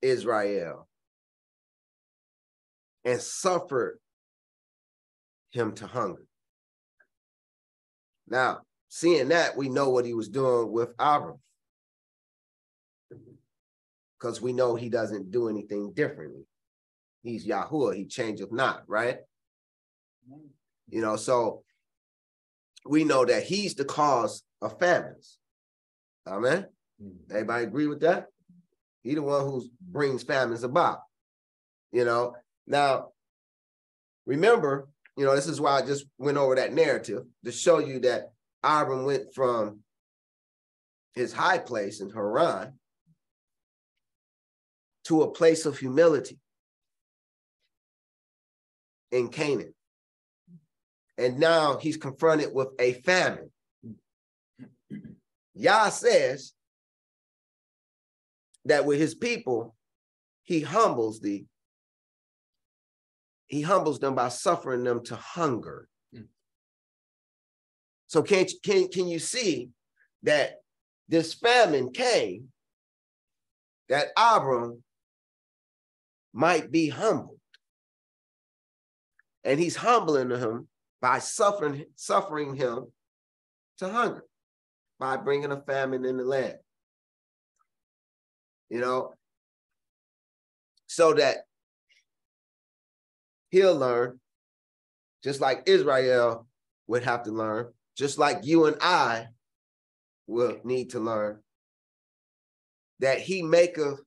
Israel 0.00 0.88
and 3.04 3.20
suffered 3.20 3.98
him 5.52 5.72
to 5.72 5.86
hunger. 5.86 6.26
Now, 8.28 8.60
seeing 8.88 9.28
that, 9.28 9.56
we 9.56 9.68
know 9.68 9.90
what 9.90 10.04
he 10.04 10.14
was 10.14 10.28
doing 10.28 10.70
with 10.72 10.90
Abram. 10.98 11.38
Because 14.18 14.40
we 14.40 14.52
know 14.52 14.76
he 14.76 14.88
doesn't 14.88 15.30
do 15.30 15.48
anything 15.48 15.92
differently. 15.92 16.46
He's 17.22 17.46
Yahuwah, 17.46 17.96
he 17.96 18.06
changeth 18.06 18.52
not, 18.52 18.84
right? 18.86 19.18
You 20.88 21.00
know, 21.00 21.16
so 21.16 21.64
we 22.86 23.04
know 23.04 23.24
that 23.24 23.44
he's 23.44 23.74
the 23.74 23.84
cause 23.84 24.42
of 24.60 24.78
famines. 24.78 25.38
Amen. 26.26 26.66
Mm-hmm. 27.02 27.32
Everybody 27.32 27.64
agree 27.64 27.86
with 27.86 28.00
that? 28.00 28.26
He 29.02 29.14
the 29.14 29.22
one 29.22 29.44
who 29.44 29.64
brings 29.80 30.22
famines 30.22 30.62
about. 30.62 31.00
You 31.90 32.04
know, 32.04 32.36
now 32.66 33.08
remember, 34.26 34.88
you 35.16 35.24
know, 35.24 35.34
this 35.34 35.48
is 35.48 35.60
why 35.60 35.78
I 35.78 35.82
just 35.82 36.06
went 36.18 36.38
over 36.38 36.54
that 36.54 36.72
narrative 36.72 37.24
to 37.44 37.52
show 37.52 37.78
you 37.78 38.00
that 38.00 38.32
Abram 38.62 39.04
went 39.04 39.34
from 39.34 39.80
his 41.14 41.32
high 41.32 41.58
place 41.58 42.00
in 42.00 42.10
Haran 42.10 42.74
to 45.04 45.22
a 45.22 45.30
place 45.30 45.66
of 45.66 45.78
humility 45.78 46.38
in 49.10 49.28
Canaan. 49.28 49.74
And 51.18 51.38
now 51.38 51.78
he's 51.78 51.96
confronted 51.96 52.52
with 52.52 52.68
a 52.78 52.94
famine. 52.94 53.50
Yah 55.54 55.90
says 55.90 56.52
that 58.64 58.84
with 58.86 58.98
his 58.98 59.14
people, 59.14 59.74
he 60.44 60.60
humbles 60.60 61.20
the 61.20 61.44
he 63.46 63.60
humbles 63.60 63.98
them 63.98 64.14
by 64.14 64.28
suffering 64.28 64.82
them 64.82 65.04
to 65.04 65.14
hunger. 65.14 65.86
Mm. 66.14 66.24
So 68.06 68.22
can 68.22 68.46
can 68.64 68.88
can 68.88 69.08
you 69.08 69.18
see 69.18 69.68
that 70.22 70.62
this 71.08 71.34
famine 71.34 71.92
came 71.92 72.48
that 73.90 74.08
Abram 74.16 74.82
might 76.32 76.70
be 76.70 76.88
humbled. 76.88 77.38
And 79.44 79.60
he's 79.60 79.76
humbling 79.76 80.30
him 80.30 80.68
by 81.02 81.18
suffering, 81.18 81.84
suffering 81.96 82.54
him 82.54 82.86
to 83.78 83.88
hunger, 83.88 84.24
by 84.98 85.18
bringing 85.18 85.52
a 85.52 85.60
famine 85.60 86.06
in 86.06 86.16
the 86.16 86.24
land. 86.24 86.54
You 88.70 88.80
know, 88.80 89.12
so 90.86 91.12
that 91.14 91.38
he'll 93.50 93.76
learn, 93.76 94.18
just 95.22 95.40
like 95.40 95.64
Israel 95.66 96.46
would 96.86 97.02
have 97.02 97.24
to 97.24 97.32
learn, 97.32 97.72
just 97.98 98.18
like 98.18 98.46
you 98.46 98.66
and 98.66 98.76
I 98.80 99.26
will 100.26 100.58
need 100.64 100.90
to 100.90 101.00
learn 101.00 101.40
that 103.00 103.18
he 103.18 103.42
maketh 103.42 103.98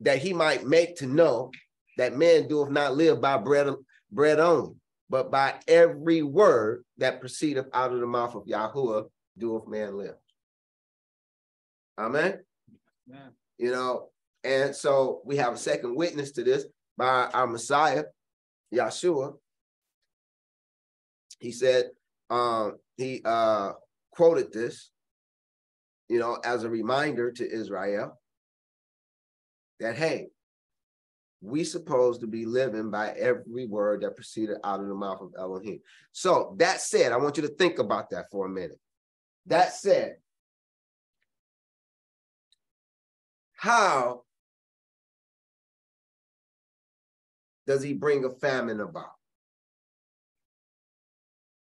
that 0.00 0.18
he 0.18 0.32
might 0.32 0.64
make 0.64 0.96
to 0.96 1.06
know 1.06 1.50
that 1.96 2.16
man 2.16 2.48
doeth 2.48 2.70
not 2.70 2.96
live 2.96 3.20
by 3.20 3.36
bread 3.36 3.74
bread 4.10 4.38
only, 4.38 4.74
but 5.10 5.30
by 5.30 5.54
every 5.68 6.22
word 6.22 6.84
that 6.98 7.20
proceedeth 7.20 7.66
out 7.72 7.92
of 7.92 8.00
the 8.00 8.06
mouth 8.06 8.34
of 8.34 8.46
Yahuwah 8.46 9.08
doeth 9.38 9.68
man 9.68 9.96
live. 9.96 10.16
Amen. 11.98 12.40
Amen. 13.08 13.30
You 13.58 13.70
know, 13.70 14.08
and 14.42 14.74
so 14.74 15.20
we 15.24 15.36
have 15.36 15.54
a 15.54 15.58
second 15.58 15.94
witness 15.94 16.32
to 16.32 16.44
this 16.44 16.64
by 16.96 17.28
our 17.32 17.46
Messiah, 17.46 18.04
Yeshua. 18.72 19.34
He 21.38 21.52
said, 21.52 21.90
um, 22.30 22.76
he 22.96 23.20
uh, 23.24 23.72
quoted 24.10 24.52
this, 24.52 24.90
you 26.08 26.18
know, 26.18 26.38
as 26.44 26.64
a 26.64 26.70
reminder 26.70 27.30
to 27.32 27.50
Israel 27.50 28.18
that, 29.80 29.96
hey, 29.96 30.28
we 31.44 31.62
supposed 31.62 32.20
to 32.22 32.26
be 32.26 32.46
living 32.46 32.90
by 32.90 33.10
every 33.10 33.66
word 33.66 34.00
that 34.00 34.16
proceeded 34.16 34.56
out 34.64 34.80
of 34.80 34.88
the 34.88 34.94
mouth 34.94 35.20
of 35.20 35.32
Elohim. 35.38 35.78
So 36.12 36.54
that 36.58 36.80
said, 36.80 37.12
I 37.12 37.16
want 37.18 37.36
you 37.36 37.42
to 37.42 37.48
think 37.48 37.78
about 37.78 38.10
that 38.10 38.26
for 38.30 38.46
a 38.46 38.48
minute. 38.48 38.80
That 39.46 39.74
said, 39.74 40.16
how 43.56 44.22
does 47.66 47.82
he 47.82 47.92
bring 47.92 48.24
a 48.24 48.30
famine 48.30 48.80
about? 48.80 49.12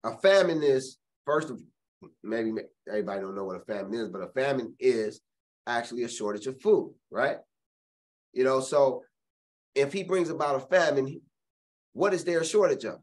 A 0.06 0.18
famine 0.18 0.64
is 0.64 0.98
first 1.26 1.50
of 1.50 1.58
all, 1.58 2.10
maybe 2.24 2.52
everybody 2.88 3.22
don't 3.22 3.36
know 3.36 3.46
what 3.46 3.62
a 3.62 3.66
famine 3.66 3.94
is, 3.94 4.10
but 4.10 4.22
a 4.22 4.28
famine 4.28 4.74
is 4.80 5.20
actually 5.68 6.04
a 6.04 6.10
shortage 6.10 6.48
of 6.48 6.62
food, 6.62 6.94
right? 7.10 7.38
You 8.32 8.44
know, 8.44 8.60
so 8.60 9.04
if 9.76 9.92
he 9.92 10.04
brings 10.04 10.30
about 10.30 10.56
a 10.56 10.60
famine, 10.62 11.22
what 11.94 12.14
is 12.14 12.24
there 12.24 12.40
a 12.40 12.46
shortage 12.46 12.86
of? 12.86 13.00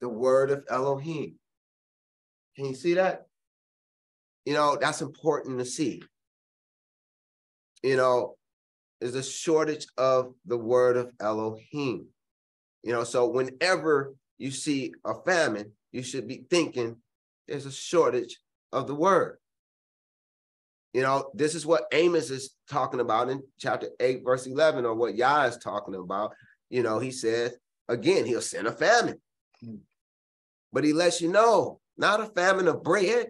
The 0.00 0.08
word 0.08 0.50
of 0.50 0.64
Elohim. 0.70 1.34
Can 2.56 2.66
you 2.66 2.74
see 2.74 2.94
that? 2.94 3.26
You 4.44 4.54
know, 4.54 4.76
that's 4.80 5.02
important 5.02 5.58
to 5.58 5.64
see. 5.64 6.02
You 7.82 7.96
know, 7.96 8.36
there's 9.00 9.14
a 9.14 9.22
shortage 9.22 9.86
of 9.96 10.34
the 10.44 10.56
word 10.56 10.96
of 10.96 11.10
Elohim. 11.20 12.06
You 12.82 12.92
know, 12.92 13.04
so 13.04 13.26
whenever 13.26 14.14
you 14.38 14.50
see 14.50 14.92
a 15.04 15.14
famine, 15.22 15.72
you 15.92 16.02
should 16.02 16.26
be 16.26 16.44
thinking 16.50 16.96
there's 17.46 17.66
a 17.66 17.72
shortage 17.72 18.38
of 18.72 18.86
the 18.86 18.94
word. 18.94 19.38
You 20.92 21.02
know, 21.02 21.30
this 21.34 21.54
is 21.54 21.64
what 21.64 21.84
Amos 21.92 22.30
is 22.30 22.54
talking 22.68 23.00
about 23.00 23.28
in 23.28 23.42
chapter 23.58 23.88
8, 24.00 24.22
verse 24.24 24.46
11, 24.46 24.84
or 24.84 24.94
what 24.94 25.14
Yah 25.14 25.44
is 25.44 25.56
talking 25.56 25.94
about. 25.94 26.32
You 26.68 26.82
know, 26.82 26.98
he 26.98 27.12
says, 27.12 27.56
again, 27.88 28.26
he'll 28.26 28.40
send 28.40 28.66
a 28.66 28.72
famine. 28.72 29.20
Hmm. 29.62 29.76
But 30.72 30.84
he 30.84 30.92
lets 30.92 31.20
you 31.20 31.30
know, 31.30 31.80
not 31.96 32.20
a 32.20 32.26
famine 32.26 32.66
of 32.66 32.82
bread, 32.82 33.28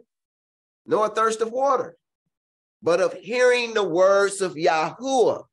nor 0.87 1.07
a 1.07 1.11
thirst 1.11 1.40
of 1.40 1.52
water, 1.52 1.97
but 2.83 3.00
of 3.00 3.12
hearing 3.14 3.75
the 3.75 3.85
words 3.85 4.40
of 4.40 4.55
Yahuwah. 4.55 5.45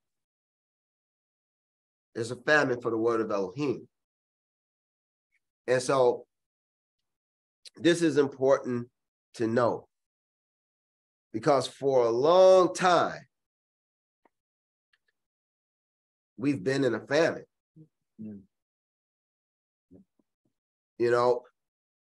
There's 2.16 2.32
a 2.32 2.36
famine 2.36 2.82
for 2.82 2.90
the 2.90 2.98
word 2.98 3.22
of 3.22 3.32
Elohim. 3.32 3.88
And 5.68 5.82
so 5.82 6.26
this 7.76 8.02
is 8.02 8.18
important 8.18 8.88
to 9.36 9.48
know 9.48 9.87
because 11.34 11.68
for 11.68 12.06
a 12.06 12.10
long 12.10 12.74
time, 12.74 13.22
we've 16.38 16.64
been 16.64 16.84
in 16.84 16.96
a 16.96 17.00
famine. 17.00 17.46
Mm. 18.22 18.40
You 20.98 21.12
know, 21.12 21.44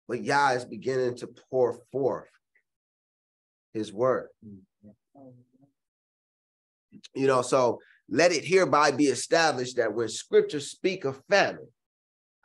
but 0.08 0.24
Yah 0.24 0.52
is 0.52 0.66
beginning 0.66 1.16
to 1.18 1.30
pour 1.50 1.80
forth 1.92 2.30
his 3.74 3.94
word. 3.94 4.30
You 7.14 7.28
know, 7.28 7.42
so 7.42 7.80
let 8.10 8.32
it 8.32 8.44
hereby 8.44 8.92
be 8.92 9.06
established 9.06 9.78
that 9.78 9.94
when 9.94 10.10
scriptures 10.10 10.72
speak 10.72 11.06
of 11.06 11.22
famine, 11.30 11.68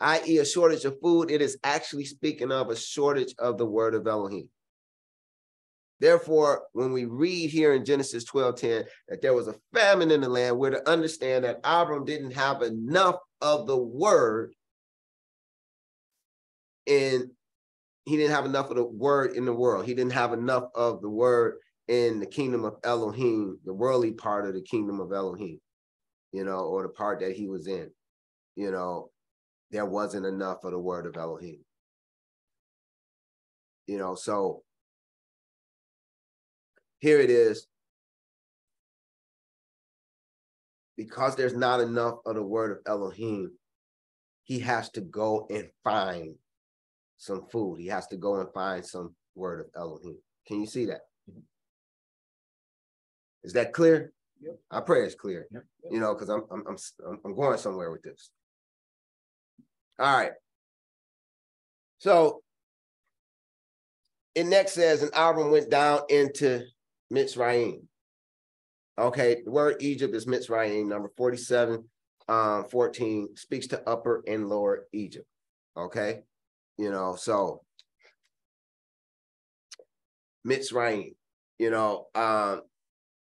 i.e., 0.00 0.38
a 0.38 0.44
shortage 0.44 0.84
of 0.84 1.00
food, 1.00 1.30
it 1.30 1.40
is 1.40 1.58
actually 1.64 2.04
speaking 2.04 2.52
of 2.52 2.70
a 2.70 2.76
shortage 2.76 3.34
of 3.38 3.58
the 3.58 3.66
word 3.66 3.94
of 3.94 4.06
Elohim. 4.06 4.48
Therefore, 5.98 6.64
when 6.72 6.92
we 6.92 7.06
read 7.06 7.50
here 7.50 7.72
in 7.72 7.84
Genesis 7.84 8.24
12 8.24 8.56
10 8.56 8.84
that 9.08 9.22
there 9.22 9.34
was 9.34 9.48
a 9.48 9.54
famine 9.72 10.10
in 10.10 10.20
the 10.20 10.28
land, 10.28 10.58
we're 10.58 10.70
to 10.70 10.88
understand 10.88 11.44
that 11.44 11.60
Abram 11.64 12.04
didn't 12.04 12.32
have 12.32 12.62
enough 12.62 13.16
of 13.40 13.66
the 13.66 13.76
word 13.76 14.52
and 16.86 17.30
he 18.04 18.16
didn't 18.16 18.32
have 18.32 18.44
enough 18.44 18.70
of 18.70 18.76
the 18.76 18.84
word 18.84 19.36
in 19.36 19.44
the 19.44 19.52
world. 19.52 19.84
He 19.84 19.94
didn't 19.94 20.12
have 20.12 20.32
enough 20.32 20.64
of 20.74 21.02
the 21.02 21.10
word 21.10 21.56
in 21.88 22.20
the 22.20 22.26
kingdom 22.26 22.64
of 22.64 22.76
Elohim, 22.84 23.58
the 23.64 23.74
worldly 23.74 24.12
part 24.12 24.46
of 24.46 24.54
the 24.54 24.62
kingdom 24.62 25.00
of 25.00 25.12
Elohim, 25.12 25.60
you 26.32 26.44
know, 26.44 26.60
or 26.60 26.82
the 26.82 26.88
part 26.88 27.20
that 27.20 27.32
he 27.32 27.48
was 27.48 27.66
in, 27.66 27.90
you 28.54 28.70
know, 28.70 29.10
there 29.70 29.86
wasn't 29.86 30.26
enough 30.26 30.62
of 30.64 30.72
the 30.72 30.78
word 30.78 31.06
of 31.06 31.16
Elohim. 31.16 31.58
You 33.86 33.98
know, 33.98 34.14
so 34.14 34.62
here 36.98 37.20
it 37.20 37.30
is. 37.30 37.66
Because 40.96 41.36
there's 41.36 41.54
not 41.54 41.80
enough 41.80 42.18
of 42.24 42.36
the 42.36 42.42
word 42.42 42.72
of 42.72 42.78
Elohim, 42.86 43.52
he 44.44 44.60
has 44.60 44.88
to 44.90 45.00
go 45.00 45.46
and 45.50 45.68
find 45.84 46.34
some 47.18 47.46
food. 47.50 47.80
He 47.80 47.86
has 47.88 48.06
to 48.08 48.16
go 48.16 48.40
and 48.40 48.48
find 48.54 48.84
some 48.84 49.14
word 49.34 49.60
of 49.60 49.66
Elohim. 49.80 50.16
Can 50.46 50.60
you 50.60 50.66
see 50.66 50.86
that? 50.86 51.00
Is 53.44 53.52
that 53.52 53.72
clear? 53.72 54.12
Yep. 54.40 54.58
I 54.70 54.80
pray 54.80 55.04
it's 55.04 55.14
clear. 55.14 55.46
Yep. 55.50 55.64
You 55.90 56.00
know, 56.00 56.14
because 56.14 56.28
I'm, 56.28 56.44
I'm 56.50 56.64
I'm 56.66 57.20
I'm 57.24 57.34
going 57.34 57.58
somewhere 57.58 57.90
with 57.90 58.02
this. 58.02 58.30
All 59.98 60.16
right. 60.16 60.32
So 61.98 62.42
it 64.34 64.44
next 64.44 64.72
says, 64.72 65.02
and 65.02 65.10
Abram 65.14 65.50
went 65.50 65.70
down 65.70 66.00
into 66.10 66.62
Mitzrayim. 67.12 67.82
Okay, 68.98 69.42
the 69.44 69.50
word 69.50 69.76
Egypt 69.80 70.14
is 70.14 70.26
Mitzrayim, 70.26 70.88
number 70.88 71.10
47, 71.16 71.84
um, 72.28 72.64
14, 72.64 73.36
speaks 73.36 73.66
to 73.68 73.88
upper 73.88 74.24
and 74.26 74.48
lower 74.48 74.86
Egypt. 74.92 75.26
Okay, 75.76 76.22
you 76.78 76.90
know, 76.90 77.14
so 77.14 77.62
Mitzrayim, 80.46 81.14
you 81.58 81.70
know, 81.70 82.06
um, 82.14 82.62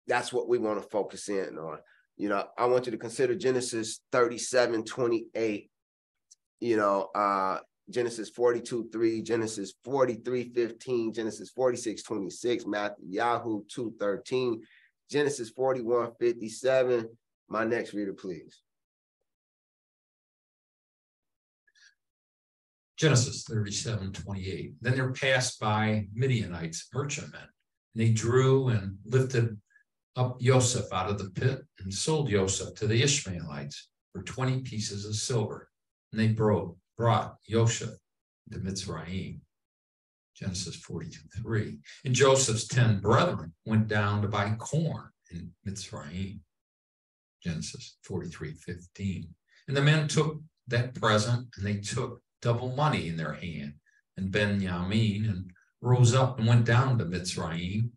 that's 0.07 0.33
what 0.33 0.49
we 0.49 0.57
want 0.57 0.81
to 0.81 0.89
focus 0.89 1.29
in 1.29 1.57
on. 1.57 1.77
You 2.17 2.29
know, 2.29 2.43
I 2.57 2.65
want 2.65 2.85
you 2.85 2.91
to 2.91 2.97
consider 2.97 3.35
Genesis 3.35 4.01
37, 4.11 4.83
28, 4.83 5.69
you 6.59 6.77
know, 6.77 7.09
uh, 7.15 7.59
Genesis 7.89 8.29
42, 8.29 8.89
3, 8.91 9.21
Genesis 9.21 9.73
43, 9.83 10.51
15, 10.53 11.13
Genesis 11.13 11.49
46, 11.49 12.03
26, 12.03 12.65
Matthew, 12.65 13.05
Yahoo 13.09 13.63
2, 13.69 13.95
13, 13.99 14.61
Genesis 15.09 15.49
41, 15.49 16.11
57. 16.19 17.09
My 17.49 17.65
next 17.65 17.93
reader, 17.93 18.13
please. 18.13 18.61
Genesis 22.97 23.43
37, 23.43 24.13
28. 24.13 24.73
Then 24.79 24.95
there 24.95 25.11
passed 25.11 25.59
by 25.59 26.07
Midianites, 26.13 26.87
merchantmen, 26.93 27.41
and 27.41 27.49
they 27.95 28.11
drew 28.11 28.69
and 28.69 28.97
lifted 29.05 29.59
up 30.15 30.39
Joseph 30.39 30.85
out 30.93 31.09
of 31.09 31.17
the 31.17 31.31
pit 31.31 31.61
and 31.79 31.93
sold 31.93 32.29
Joseph 32.29 32.75
to 32.75 32.87
the 32.87 33.01
Ishmaelites 33.01 33.89
for 34.13 34.21
20 34.21 34.61
pieces 34.61 35.05
of 35.05 35.15
silver. 35.15 35.69
And 36.11 36.21
they 36.21 36.27
brought, 36.27 36.75
brought 37.01 37.37
Joseph 37.49 37.97
to 38.51 38.59
Mitzrayim. 38.59 39.39
Genesis 40.35 40.75
42, 40.75 41.19
3. 41.41 41.79
And 42.05 42.13
Joseph's 42.13 42.67
10 42.67 42.99
brethren 42.99 43.53
went 43.65 43.87
down 43.87 44.21
to 44.21 44.27
buy 44.27 44.53
corn 44.59 45.09
in 45.31 45.49
Mitzrayim. 45.67 46.41
Genesis 47.43 47.97
43, 48.03 48.53
15. 48.53 49.27
And 49.67 49.75
the 49.75 49.81
men 49.81 50.07
took 50.07 50.41
that 50.67 50.93
present 50.93 51.47
and 51.57 51.65
they 51.65 51.77
took 51.77 52.21
double 52.39 52.69
money 52.75 53.07
in 53.07 53.17
their 53.17 53.33
hand 53.33 53.73
and 54.15 54.31
Benjamin 54.31 55.25
and 55.25 55.49
rose 55.81 56.13
up 56.13 56.37
and 56.37 56.47
went 56.47 56.65
down 56.65 56.99
to 56.99 57.05
Mitzrayim 57.05 57.89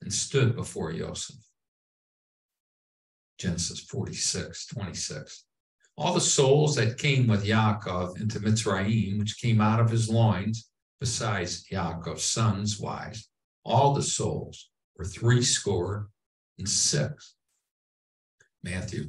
and 0.00 0.10
stood 0.10 0.56
before 0.56 0.94
Joseph. 0.94 1.36
Genesis 3.36 3.80
46, 3.80 4.68
26. 4.68 5.44
All 6.00 6.14
the 6.14 6.20
souls 6.20 6.76
that 6.76 6.96
came 6.96 7.26
with 7.26 7.44
Yaakov 7.44 8.20
into 8.20 8.38
Mitzrayim, 8.38 9.18
which 9.18 9.40
came 9.40 9.60
out 9.60 9.80
of 9.80 9.90
his 9.90 10.08
loins, 10.08 10.70
besides 11.00 11.66
Yaakov's 11.72 12.22
sons' 12.22 12.78
wives, 12.78 13.28
all 13.64 13.94
the 13.94 14.02
souls 14.04 14.70
were 14.96 15.04
three 15.04 15.42
score 15.42 16.08
and 16.56 16.68
six. 16.68 17.34
Matthew 18.62 19.08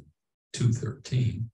2.13. 0.56 1.44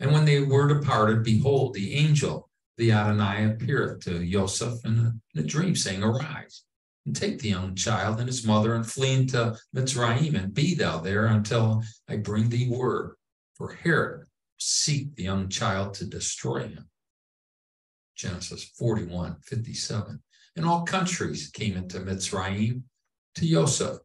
And 0.00 0.12
when 0.12 0.26
they 0.26 0.42
were 0.42 0.68
departed, 0.68 1.24
behold, 1.24 1.72
the 1.72 1.94
angel, 1.94 2.50
the 2.76 2.92
Adonai, 2.92 3.46
appeareth 3.46 4.00
to 4.00 4.22
Joseph 4.26 4.84
in 4.84 4.98
a, 4.98 5.12
in 5.34 5.44
a 5.44 5.46
dream, 5.46 5.76
saying, 5.76 6.02
Arise, 6.02 6.64
and 7.06 7.16
take 7.16 7.38
the 7.38 7.48
young 7.48 7.74
child 7.74 8.18
and 8.18 8.28
his 8.28 8.44
mother 8.44 8.74
and 8.74 8.86
flee 8.86 9.14
into 9.14 9.56
Mitzrayim 9.74 10.34
and 10.34 10.52
be 10.52 10.74
thou 10.74 10.98
there 10.98 11.24
until 11.24 11.82
I 12.06 12.16
bring 12.16 12.50
thee 12.50 12.68
word. 12.68 13.14
For 13.54 13.72
Herod 13.72 14.27
seek 14.58 15.14
the 15.14 15.24
young 15.24 15.48
child 15.48 15.94
to 15.94 16.04
destroy 16.04 16.68
him. 16.68 16.88
Genesis 18.16 18.64
41, 18.76 19.36
57. 19.42 20.20
And 20.56 20.66
all 20.66 20.82
countries 20.82 21.50
came 21.52 21.76
into 21.76 22.00
Mitzrayim 22.00 22.82
to 23.36 23.46
Joseph 23.46 23.98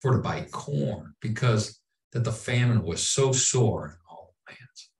for 0.00 0.12
to 0.12 0.18
buy 0.18 0.46
corn 0.52 1.14
because 1.20 1.80
that 2.12 2.24
the 2.24 2.32
famine 2.32 2.82
was 2.82 3.02
so 3.02 3.32
sore 3.32 3.86
in 3.86 3.94
all 4.08 4.34
lands. 4.46 4.90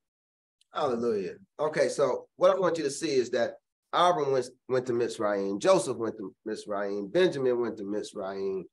Hallelujah. 0.72 1.34
Okay, 1.60 1.88
so 1.88 2.26
what 2.36 2.50
I 2.50 2.58
want 2.58 2.78
you 2.78 2.84
to 2.84 2.90
see 2.90 3.14
is 3.14 3.30
that 3.30 3.56
Abram 3.92 4.32
went, 4.32 4.48
went 4.68 4.86
to 4.86 4.92
Mitzrayim, 4.92 5.60
Joseph 5.60 5.98
went 5.98 6.16
to 6.16 6.34
Mitzrayim, 6.48 7.12
Benjamin 7.12 7.60
went 7.60 7.76
to 7.76 7.84
Mitzrayim, 7.84 8.64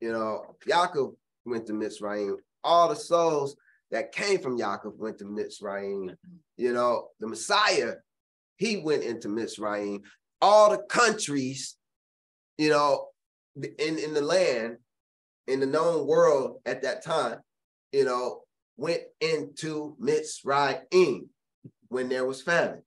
you 0.00 0.12
know, 0.12 0.54
Yaakov 0.68 1.14
went 1.44 1.66
to 1.66 1.72
Mitzrayim. 1.72 2.36
All 2.62 2.88
the 2.88 2.96
souls 2.96 3.56
that 3.90 4.12
came 4.12 4.40
from 4.40 4.58
Yaakov 4.58 4.96
went 4.96 5.18
to 5.18 5.24
Mitzrayim. 5.24 6.10
Mm-hmm. 6.10 6.36
You 6.56 6.72
know, 6.72 7.08
the 7.20 7.26
Messiah, 7.26 7.94
he 8.56 8.78
went 8.78 9.02
into 9.02 9.28
Mitzrayim. 9.28 10.02
All 10.40 10.70
the 10.70 10.78
countries, 10.78 11.76
you 12.58 12.70
know, 12.70 13.08
in, 13.56 13.98
in 13.98 14.14
the 14.14 14.20
land, 14.20 14.76
in 15.46 15.60
the 15.60 15.66
known 15.66 16.06
world 16.06 16.60
at 16.66 16.82
that 16.82 17.02
time, 17.02 17.38
you 17.92 18.04
know, 18.04 18.42
went 18.76 19.02
into 19.20 19.96
Mitzrayim 20.00 21.28
when 21.88 22.08
there 22.08 22.26
was 22.26 22.42
famine. 22.42 22.82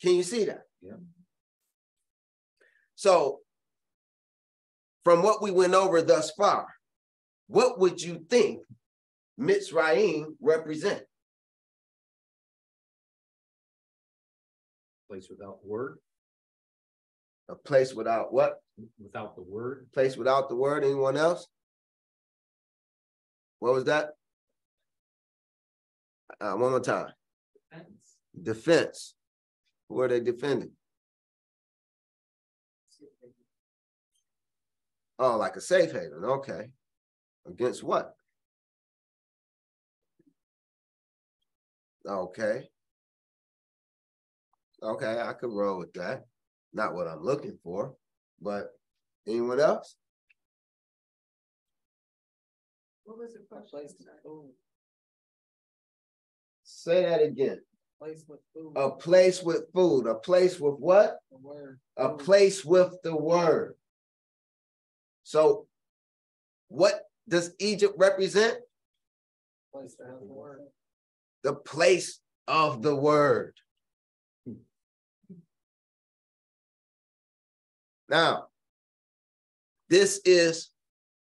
Can 0.00 0.14
you 0.14 0.22
see 0.22 0.44
that? 0.44 0.62
Yeah. 0.80 0.92
So, 2.94 3.40
from 5.04 5.22
what 5.22 5.42
we 5.42 5.50
went 5.50 5.74
over 5.74 6.02
thus 6.02 6.30
far, 6.32 6.66
what 7.46 7.78
would 7.78 8.00
you 8.00 8.24
think 8.28 8.60
Mitzrayim 9.38 10.34
represent? 10.40 11.02
Place 15.08 15.28
without 15.30 15.64
word, 15.64 15.98
A 17.48 17.54
place 17.54 17.94
without 17.94 18.32
what? 18.32 18.60
without 19.02 19.34
the 19.36 19.42
word, 19.42 19.86
Place 19.92 20.16
without 20.16 20.48
the 20.48 20.54
word. 20.54 20.84
Anyone 20.84 21.16
else? 21.16 21.46
What 23.60 23.72
was 23.72 23.84
that? 23.84 24.10
Uh, 26.40 26.52
one 26.52 26.70
more 26.70 26.80
time. 26.80 27.12
Defense. 28.40 29.14
Who 29.88 30.00
are 30.00 30.08
they 30.08 30.20
defending? 30.20 30.72
Oh, 35.18 35.36
like 35.36 35.56
a 35.56 35.60
safe 35.60 35.90
haven. 35.90 36.22
Okay. 36.24 36.68
Against 37.46 37.82
what? 37.82 38.14
Okay. 42.08 42.62
Okay, 44.82 45.20
I 45.20 45.32
could 45.34 45.52
roll 45.52 45.78
with 45.78 45.92
that. 45.94 46.24
Not 46.72 46.94
what 46.94 47.06
I'm 47.08 47.22
looking 47.22 47.58
for, 47.62 47.94
but 48.40 48.70
anyone 49.26 49.60
else? 49.60 49.96
What 53.04 53.18
was 53.18 53.34
it? 53.34 53.48
Place 53.48 53.94
with 53.98 54.08
food, 54.22 54.50
Say 56.62 57.02
that 57.02 57.22
again. 57.22 57.60
place 57.98 58.24
with 58.28 58.40
food, 58.54 58.72
A 58.76 58.90
place 58.90 59.42
with 59.42 59.64
food, 59.74 60.06
a 60.06 60.14
place 60.14 60.60
with 60.60 60.74
what? 60.78 61.18
the 61.30 61.38
word. 61.38 61.80
A 61.96 62.10
food. 62.10 62.18
place 62.20 62.64
with 62.64 62.94
the 63.02 63.16
word. 63.16 63.74
So 65.24 65.66
what 66.68 67.02
does 67.28 67.52
Egypt 67.58 67.94
represent? 67.98 68.58
Place 69.72 69.96
that 69.98 70.06
has 70.08 70.20
the 70.20 70.26
word. 70.26 70.60
The 71.44 71.54
place 71.54 72.20
of 72.46 72.82
the 72.82 72.94
word. 72.94 73.54
Now, 78.08 78.46
this 79.88 80.20
is, 80.24 80.70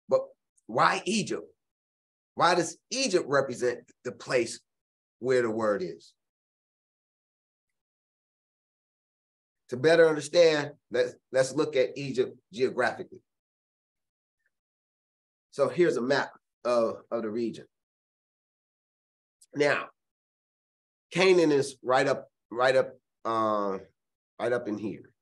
but 0.08 0.20
why 0.66 1.02
Egypt? 1.04 1.46
Why 2.34 2.54
does 2.54 2.76
Egypt 2.90 3.26
represent 3.28 3.80
the 4.04 4.12
place 4.12 4.60
where 5.18 5.42
the 5.42 5.50
word 5.50 5.82
is? 5.82 6.12
To 9.70 9.76
better 9.76 10.08
understand, 10.08 10.72
let's 10.92 11.14
let's 11.32 11.52
look 11.52 11.74
at 11.74 11.96
Egypt 11.96 12.38
geographically. 12.52 13.18
So 15.50 15.68
here's 15.68 15.96
a 15.96 16.02
map 16.02 16.30
of, 16.64 16.98
of 17.10 17.22
the 17.22 17.30
region. 17.30 17.64
Now, 19.54 19.86
Canaan 21.12 21.52
is 21.52 21.76
right 21.82 22.06
up, 22.06 22.28
right 22.50 22.76
up, 22.76 22.94
um, 23.24 23.80
right 24.40 24.52
up 24.52 24.68
in 24.68 24.78
here. 24.78 25.12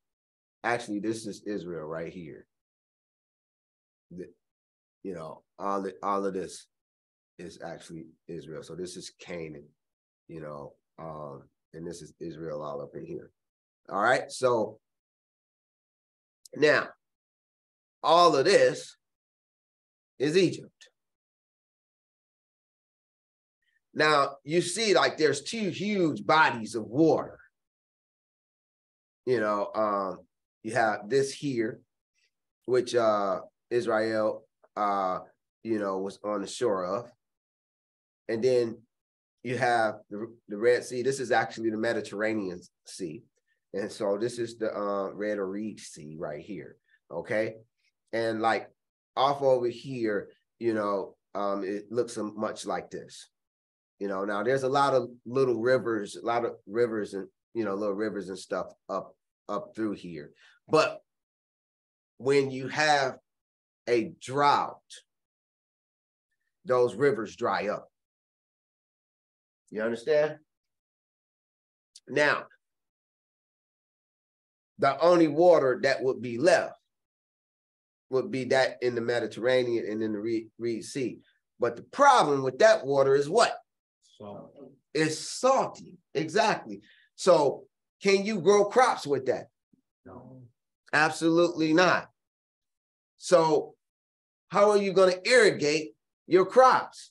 Actually, 0.62 1.01
this 1.01 1.27
is 1.27 1.42
Israel 1.47 1.85
right 1.87 2.12
here. 2.12 2.47
The- 4.11 4.33
you 5.03 5.14
know, 5.14 5.42
all 5.59 5.83
the, 5.83 5.94
all 6.03 6.25
of 6.25 6.33
this 6.35 6.66
is 7.38 7.61
actually 7.62 8.07
Israel. 8.29 8.62
So 8.62 8.75
this 8.75 8.97
is 8.97 9.12
Canaan, 9.20 9.66
you 10.29 10.40
know, 10.40 10.75
um, 10.99 11.42
and 11.75 11.87
this 11.87 12.01
is 12.01 12.14
Israel 12.20 12.62
all 12.62 12.81
up 12.81 12.94
in 12.94 13.05
here. 13.05 13.31
All 13.90 14.01
right, 14.01 14.31
so 14.31 14.79
now 16.57 16.88
all 18.03 18.35
of 18.37 18.44
this 18.44 18.97
is 20.18 20.37
Egypt. 20.37 20.70
Now 23.94 24.37
you 24.44 24.61
see, 24.61 24.94
like 24.94 25.16
there's 25.16 25.42
two 25.42 25.70
huge 25.70 26.26
bodies 26.26 26.74
of 26.74 26.85
water. 26.85 27.38
You 29.26 29.40
know, 29.40 29.70
um, 29.74 30.18
you 30.62 30.74
have 30.74 31.09
this 31.09 31.33
here, 31.33 31.80
which 32.66 32.94
uh 32.94 33.40
Israel 33.70 34.44
uh, 34.76 35.20
you 35.62 35.78
know, 35.78 35.98
was 35.98 36.18
on 36.24 36.42
the 36.42 36.46
shore 36.46 36.85
of. 36.85 37.11
And 38.28 38.42
then 38.42 38.78
you 39.42 39.59
have 39.59 39.96
the, 40.11 40.33
the 40.48 40.57
Red 40.57 40.85
Sea. 40.85 41.02
This 41.02 41.20
is 41.20 41.30
actually 41.30 41.70
the 41.70 41.76
Mediterranean 41.76 42.61
Sea. 42.87 43.22
And 43.72 43.90
so 43.90 44.16
this 44.18 44.38
is 44.38 44.57
the 44.59 44.74
uh, 44.74 45.11
Red 45.12 45.38
or 45.38 45.48
Reed 45.48 45.80
Sea 45.80 46.16
right 46.18 46.40
here. 46.40 46.76
Okay. 47.11 47.57
And 48.12 48.40
like 48.40 48.70
off 49.16 49.42
over 49.42 49.66
here, 49.66 50.28
you 50.59 50.74
know, 50.74 51.16
um, 51.35 51.64
it 51.64 51.90
looks 51.90 52.16
much 52.16 52.64
like 52.64 52.90
this. 52.90 53.28
You 54.05 54.11
know, 54.11 54.27
now 54.27 54.43
there's 54.43 54.64
a 54.64 54.69
lot 54.69 54.93
of 54.93 55.09
little 55.25 55.59
rivers, 55.59 56.14
a 56.14 56.27
lot 56.27 56.45
of 56.45 56.57
rivers 56.67 57.14
and, 57.14 57.27
you 57.55 57.64
know, 57.64 57.75
little 57.75 57.95
rivers 57.95 58.29
and 58.29 58.38
stuff 58.38 58.67
up, 58.90 59.17
up 59.49 59.75
through 59.75 59.93
here. 59.93 60.33
But 60.69 61.01
when 62.19 62.51
you 62.51 62.69
have 62.69 63.17
a 63.88 64.12
drought, 64.21 64.77
those 66.67 66.95
rivers 66.95 67.35
dry 67.35 67.69
up. 67.69 67.88
You 69.71 69.81
understand? 69.81 70.37
Now, 72.07 72.45
the 74.81 75.01
only 75.01 75.29
water 75.29 75.81
that 75.83 76.03
would 76.03 76.21
be 76.21 76.37
left 76.37 76.77
would 78.11 78.31
be 78.31 78.45
that 78.45 78.77
in 78.83 78.97
the 78.97 79.01
Mediterranean 79.01 79.87
and 79.90 80.03
in 80.03 80.12
the 80.12 80.51
Reed 80.59 80.85
Sea. 80.85 81.21
But 81.59 81.77
the 81.77 81.85
problem 81.85 82.43
with 82.43 82.59
that 82.59 82.85
water 82.85 83.14
is 83.14 83.31
what? 83.31 83.57
So 84.18 84.50
It's 84.92 85.18
salty. 85.18 85.98
Exactly. 86.14 86.81
So, 87.16 87.64
can 88.03 88.24
you 88.24 88.40
grow 88.40 88.66
crops 88.66 89.07
with 89.07 89.27
that? 89.27 89.48
no, 90.05 90.42
Absolutely 90.92 91.72
not. 91.72 92.09
So, 93.16 93.74
how 94.48 94.70
are 94.70 94.77
you 94.77 94.92
going 94.92 95.12
to 95.12 95.29
irrigate 95.29 95.94
your 96.27 96.46
crops? 96.46 97.11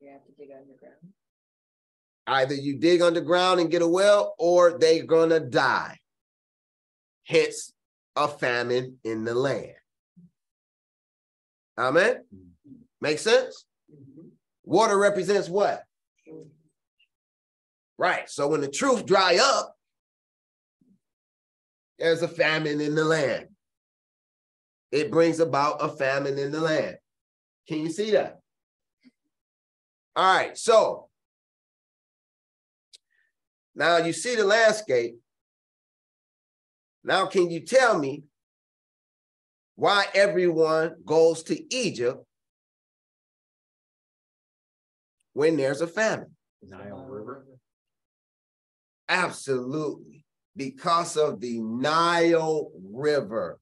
You 0.00 0.10
have 0.10 0.24
to 0.24 0.32
dig 0.36 0.48
underground. 0.50 0.96
Either 2.26 2.54
you 2.54 2.78
dig 2.78 3.02
underground 3.02 3.60
and 3.60 3.70
get 3.70 3.82
a 3.82 3.86
well, 3.86 4.34
or 4.38 4.78
they're 4.78 5.04
going 5.04 5.30
to 5.30 5.40
die. 5.40 5.98
Hence, 7.24 7.72
a 8.16 8.28
famine 8.28 8.98
in 9.04 9.24
the 9.24 9.34
land. 9.34 9.74
Amen. 11.78 12.24
Mm-hmm. 12.34 12.72
Make 13.00 13.18
sense? 13.18 13.64
Water 14.64 14.98
represents 14.98 15.48
what? 15.48 15.82
Right. 17.98 18.28
So 18.28 18.48
when 18.48 18.60
the 18.60 18.68
truth 18.68 19.06
dry 19.06 19.38
up, 19.40 19.76
there's 21.98 22.22
a 22.22 22.28
famine 22.28 22.80
in 22.80 22.94
the 22.94 23.04
land. 23.04 23.46
It 24.90 25.10
brings 25.10 25.40
about 25.40 25.82
a 25.82 25.88
famine 25.88 26.38
in 26.38 26.52
the 26.52 26.60
land. 26.60 26.96
Can 27.68 27.78
you 27.78 27.90
see 27.90 28.10
that? 28.12 28.40
All 30.16 30.36
right. 30.36 30.56
So 30.58 31.08
now 33.74 33.98
you 33.98 34.12
see 34.12 34.36
the 34.36 34.44
landscape. 34.44 35.16
Now, 37.04 37.26
can 37.26 37.50
you 37.50 37.60
tell 37.60 37.98
me 37.98 38.24
why 39.74 40.06
everyone 40.14 40.96
goes 41.04 41.42
to 41.44 41.74
Egypt 41.74 42.24
when 45.32 45.56
there's 45.56 45.80
a 45.80 45.86
famine? 45.86 46.30
Nile 46.62 47.06
River, 47.08 47.44
Absolutely. 49.08 50.24
Because 50.56 51.16
of 51.16 51.40
the 51.40 51.60
Nile 51.60 52.70
River. 52.92 53.58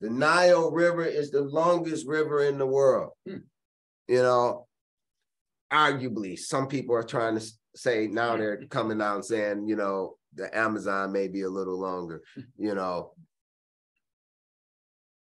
The 0.00 0.10
Nile 0.10 0.70
River 0.70 1.04
is 1.04 1.30
the 1.30 1.42
longest 1.42 2.06
river 2.06 2.44
in 2.44 2.58
the 2.58 2.66
world. 2.66 3.12
Hmm. 3.26 3.38
You 4.06 4.22
know, 4.22 4.66
arguably, 5.72 6.38
some 6.38 6.68
people 6.68 6.94
are 6.94 7.02
trying 7.02 7.38
to 7.38 7.46
say 7.74 8.06
now 8.06 8.36
they're 8.36 8.64
coming 8.70 9.02
out 9.02 9.16
and 9.16 9.24
saying, 9.24 9.68
you 9.68 9.76
know, 9.76 10.16
the 10.34 10.56
Amazon 10.56 11.12
may 11.12 11.28
be 11.28 11.42
a 11.42 11.50
little 11.50 11.78
longer, 11.78 12.22
you 12.58 12.74
know. 12.74 13.12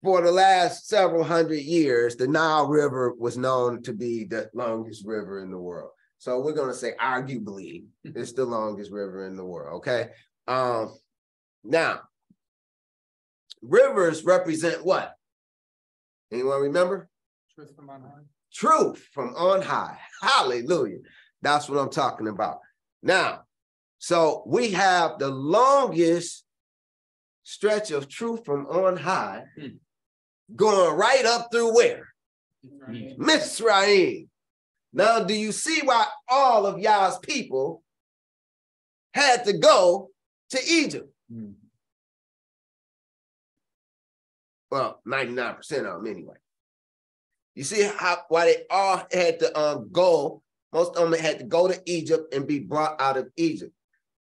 For 0.08 0.22
the 0.22 0.32
last 0.32 0.88
several 0.88 1.26
hundred 1.26 1.64
years, 1.64 2.16
the 2.16 2.30
Nile 2.30 2.66
River 2.70 3.14
was 3.20 3.38
known 3.38 3.84
to 3.84 3.92
be 3.92 4.24
the 4.24 4.50
longest 4.54 5.06
river 5.06 5.42
in 5.42 5.52
the 5.52 5.58
world. 5.58 5.90
So 6.18 6.40
we're 6.40 6.54
going 6.54 6.70
to 6.70 6.74
say 6.74 6.94
arguably 6.98 7.84
it's 8.06 8.32
the 8.32 8.46
longest 8.46 8.90
river 8.90 9.28
in 9.28 9.36
the 9.36 9.44
world, 9.44 9.80
okay? 9.80 10.12
Um 10.48 10.96
now 11.66 12.04
rivers 13.62 14.24
represent 14.24 14.86
what? 14.86 15.14
Anyone 16.32 16.62
remember? 16.62 17.10
Truth 17.54 17.76
from 17.76 17.90
on 17.90 18.00
high. 18.00 18.24
Truth 18.54 19.10
from 19.12 19.36
on 19.36 19.62
high. 19.62 20.00
Hallelujah. 20.22 21.00
That's 21.42 21.68
what 21.68 21.80
I'm 21.80 21.90
talking 21.90 22.30
about. 22.30 22.60
Now, 23.04 23.42
so 23.98 24.44
we 24.48 24.72
have 24.72 25.20
the 25.20 25.28
longest 25.28 26.46
stretch 27.44 27.92
of 27.92 28.08
truth 28.08 28.46
from 28.46 28.68
on 28.68 28.96
high 28.96 29.44
Hmm. 29.60 29.68
Going 30.56 30.96
right 30.96 31.26
up 31.26 31.50
through 31.52 31.76
where? 31.76 32.08
Egypt. 32.92 33.20
Mitzrayim. 33.20 34.28
Now, 34.94 35.24
do 35.24 35.34
you 35.34 35.52
see 35.52 35.82
why 35.84 36.06
all 36.30 36.66
of 36.66 36.80
y'all's 36.80 37.20
people 37.20 37.84
had 39.14 39.46
to 39.46 39.54
go 39.54 40.10
to 40.52 40.60
Egypt? 40.68 41.10
Hmm. 41.32 41.52
Well, 44.72 45.02
99% 45.08 45.60
of 45.80 46.04
them 46.04 46.08
anyway. 46.08 46.36
You 47.56 47.64
see 47.64 47.84
how 47.84 48.20
why 48.30 48.46
they 48.46 48.64
all 48.70 49.04
had 49.12 49.40
to 49.40 49.60
um 49.60 49.90
go, 49.92 50.44
most 50.72 50.96
of 50.96 51.10
them 51.10 51.20
had 51.20 51.40
to 51.40 51.46
go 51.46 51.68
to 51.68 51.82
Egypt 51.86 52.34
and 52.34 52.46
be 52.46 52.60
brought 52.60 53.02
out 53.02 53.18
of 53.18 53.30
Egypt. 53.36 53.74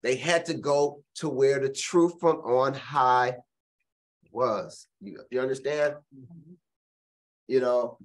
They 0.03 0.15
had 0.15 0.45
to 0.45 0.53
go 0.53 1.03
to 1.15 1.29
where 1.29 1.59
the 1.59 1.69
truth 1.69 2.19
from 2.19 2.37
on 2.37 2.73
high 2.73 3.37
was. 4.33 4.87
You, 5.01 5.19
you 5.29 5.39
understand? 5.39 5.95
You 7.47 7.59
know. 7.59 7.97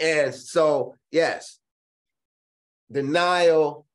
And 0.00 0.34
so, 0.34 0.94
yes, 1.10 1.58
the 2.90 3.02
Nile 3.02 3.86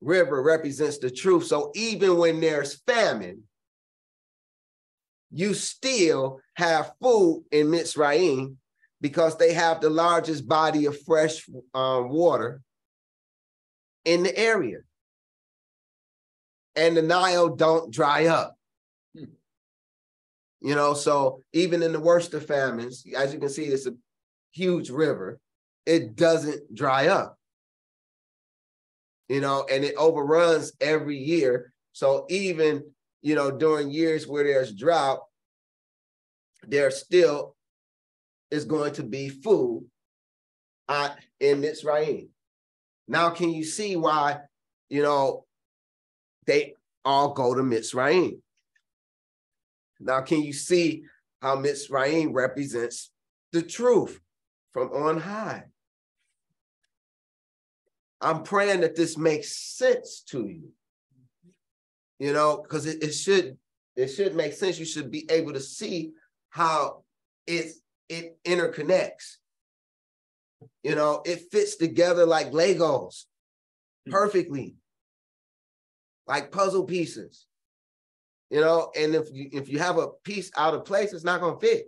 River 0.00 0.42
represents 0.42 0.98
the 0.98 1.10
truth. 1.10 1.46
So 1.46 1.72
even 1.74 2.16
when 2.16 2.40
there's 2.40 2.80
famine, 2.86 3.42
you 5.30 5.54
still 5.54 6.40
have 6.54 6.92
food 7.02 7.44
in 7.52 7.68
Mitzrayim 7.68 8.56
because 9.00 9.36
they 9.36 9.52
have 9.52 9.80
the 9.80 9.90
largest 9.90 10.48
body 10.48 10.86
of 10.86 11.00
fresh 11.02 11.48
um, 11.74 12.08
water 12.08 12.62
in 14.04 14.22
the 14.22 14.36
area. 14.36 14.78
And 16.76 16.96
the 16.96 17.02
Nile 17.02 17.54
don't 17.54 17.92
dry 17.92 18.26
up. 18.26 18.56
You 20.60 20.74
know, 20.74 20.92
so 20.92 21.42
even 21.52 21.82
in 21.82 21.92
the 21.92 22.00
worst 22.00 22.34
of 22.34 22.46
famines, 22.46 23.04
as 23.16 23.32
you 23.32 23.40
can 23.40 23.48
see, 23.48 23.64
it's 23.64 23.86
a 23.86 23.94
huge 24.52 24.90
river, 24.90 25.40
it 25.86 26.16
doesn't 26.16 26.74
dry 26.74 27.08
up. 27.08 27.36
You 29.28 29.40
know, 29.40 29.66
and 29.70 29.84
it 29.84 29.94
overruns 29.96 30.72
every 30.80 31.16
year. 31.16 31.72
So 31.92 32.26
even, 32.28 32.84
you 33.22 33.34
know, 33.34 33.50
during 33.50 33.90
years 33.90 34.26
where 34.26 34.44
there's 34.44 34.74
drought, 34.74 35.20
there 36.66 36.90
still 36.90 37.56
is 38.50 38.64
going 38.64 38.92
to 38.94 39.02
be 39.02 39.28
food 39.28 39.86
uh, 40.88 41.10
in 41.38 41.62
Mitzrayim. 41.62 42.28
Now, 43.08 43.30
can 43.30 43.50
you 43.50 43.64
see 43.64 43.96
why, 43.96 44.40
you 44.88 45.02
know, 45.02 45.46
they 46.46 46.74
all 47.04 47.32
go 47.32 47.54
to 47.54 47.62
Mitzrayim? 47.62 48.40
Now, 50.00 50.22
can 50.22 50.42
you 50.42 50.52
see 50.52 51.04
how 51.42 51.56
Mitzrayim 51.56 52.32
represents 52.32 53.10
the 53.52 53.62
truth 53.62 54.20
from 54.72 54.88
on 54.92 55.20
high? 55.20 55.64
I'm 58.20 58.42
praying 58.42 58.80
that 58.80 58.96
this 58.96 59.16
makes 59.16 59.56
sense 59.56 60.22
to 60.28 60.46
you. 60.46 60.70
You 62.18 62.32
know, 62.32 62.60
because 62.62 62.86
it, 62.86 63.02
it 63.02 63.12
should 63.12 63.56
it 63.96 64.08
should 64.08 64.34
make 64.34 64.52
sense. 64.52 64.78
You 64.78 64.84
should 64.84 65.10
be 65.10 65.26
able 65.30 65.52
to 65.54 65.60
see 65.60 66.12
how 66.50 67.04
it 67.46 67.72
it 68.08 68.38
interconnects. 68.44 69.36
You 70.82 70.94
know, 70.94 71.22
it 71.24 71.50
fits 71.50 71.76
together 71.76 72.26
like 72.26 72.50
Legos 72.50 73.24
mm. 74.06 74.12
perfectly, 74.12 74.76
like 76.26 76.52
puzzle 76.52 76.84
pieces. 76.84 77.46
You 78.50 78.60
know, 78.60 78.90
and 78.98 79.14
if 79.14 79.28
you 79.32 79.48
if 79.52 79.68
you 79.68 79.78
have 79.78 79.96
a 79.96 80.08
piece 80.24 80.50
out 80.56 80.74
of 80.74 80.84
place, 80.84 81.12
it's 81.12 81.24
not 81.24 81.40
gonna 81.40 81.60
fit. 81.60 81.86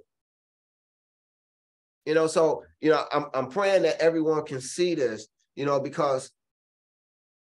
You 2.07 2.15
know, 2.15 2.29
so 2.29 2.63
you 2.81 2.91
know, 2.91 3.05
I'm 3.13 3.27
I'm 3.35 3.49
praying 3.49 3.83
that 3.83 4.01
everyone 4.01 4.45
can 4.45 4.61
see 4.61 4.95
this, 4.95 5.27
you 5.57 5.67
know, 5.67 5.81
because 5.81 6.31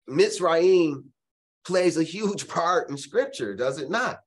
Mitzrayim 0.09 1.05
plays 1.65 1.97
a 1.97 2.03
huge 2.03 2.49
part 2.49 2.91
in 2.91 2.97
scripture, 2.97 3.55
does 3.55 3.79
it 3.79 3.91
not? 3.91 4.19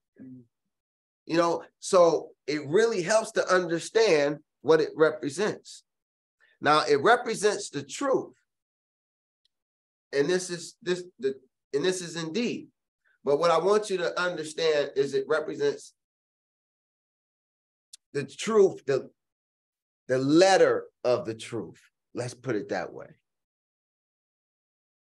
You 1.26 1.38
know, 1.38 1.64
so 1.80 2.30
it 2.48 2.66
really 2.68 3.02
helps 3.02 3.32
to 3.34 3.54
understand 3.54 4.40
what 4.62 4.82
it 4.82 4.90
represents. 4.96 5.84
Now, 6.62 6.84
it 6.90 7.02
represents 7.02 7.70
the 7.70 7.84
truth. 7.84 8.34
And 10.12 10.28
this 10.28 10.50
is 10.50 10.76
this 10.82 11.04
the 11.20 11.36
and 11.74 11.86
this 11.86 12.02
is 12.02 12.16
indeed. 12.16 12.70
But 13.24 13.40
what 13.40 13.52
I 13.52 13.58
want 13.58 13.90
you 13.90 13.98
to 13.98 14.20
understand 14.20 14.92
is 14.96 15.14
it 15.14 15.26
represents 15.28 15.94
the 18.14 18.24
truth, 18.24 18.84
the, 18.86 19.10
the 20.08 20.18
letter 20.18 20.86
of 21.04 21.26
the 21.26 21.36
truth. 21.36 21.80
Let's 22.14 22.34
put 22.34 22.56
it 22.56 22.70
that 22.70 22.92
way. 22.92 23.08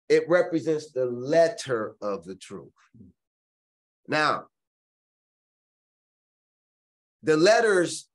It 0.08 0.28
represents 0.28 0.92
the 0.92 1.06
letter 1.06 1.96
of 2.02 2.24
the 2.24 2.34
truth. 2.34 2.70
Now, 4.06 4.46
the 7.22 7.36
letters 7.36 8.08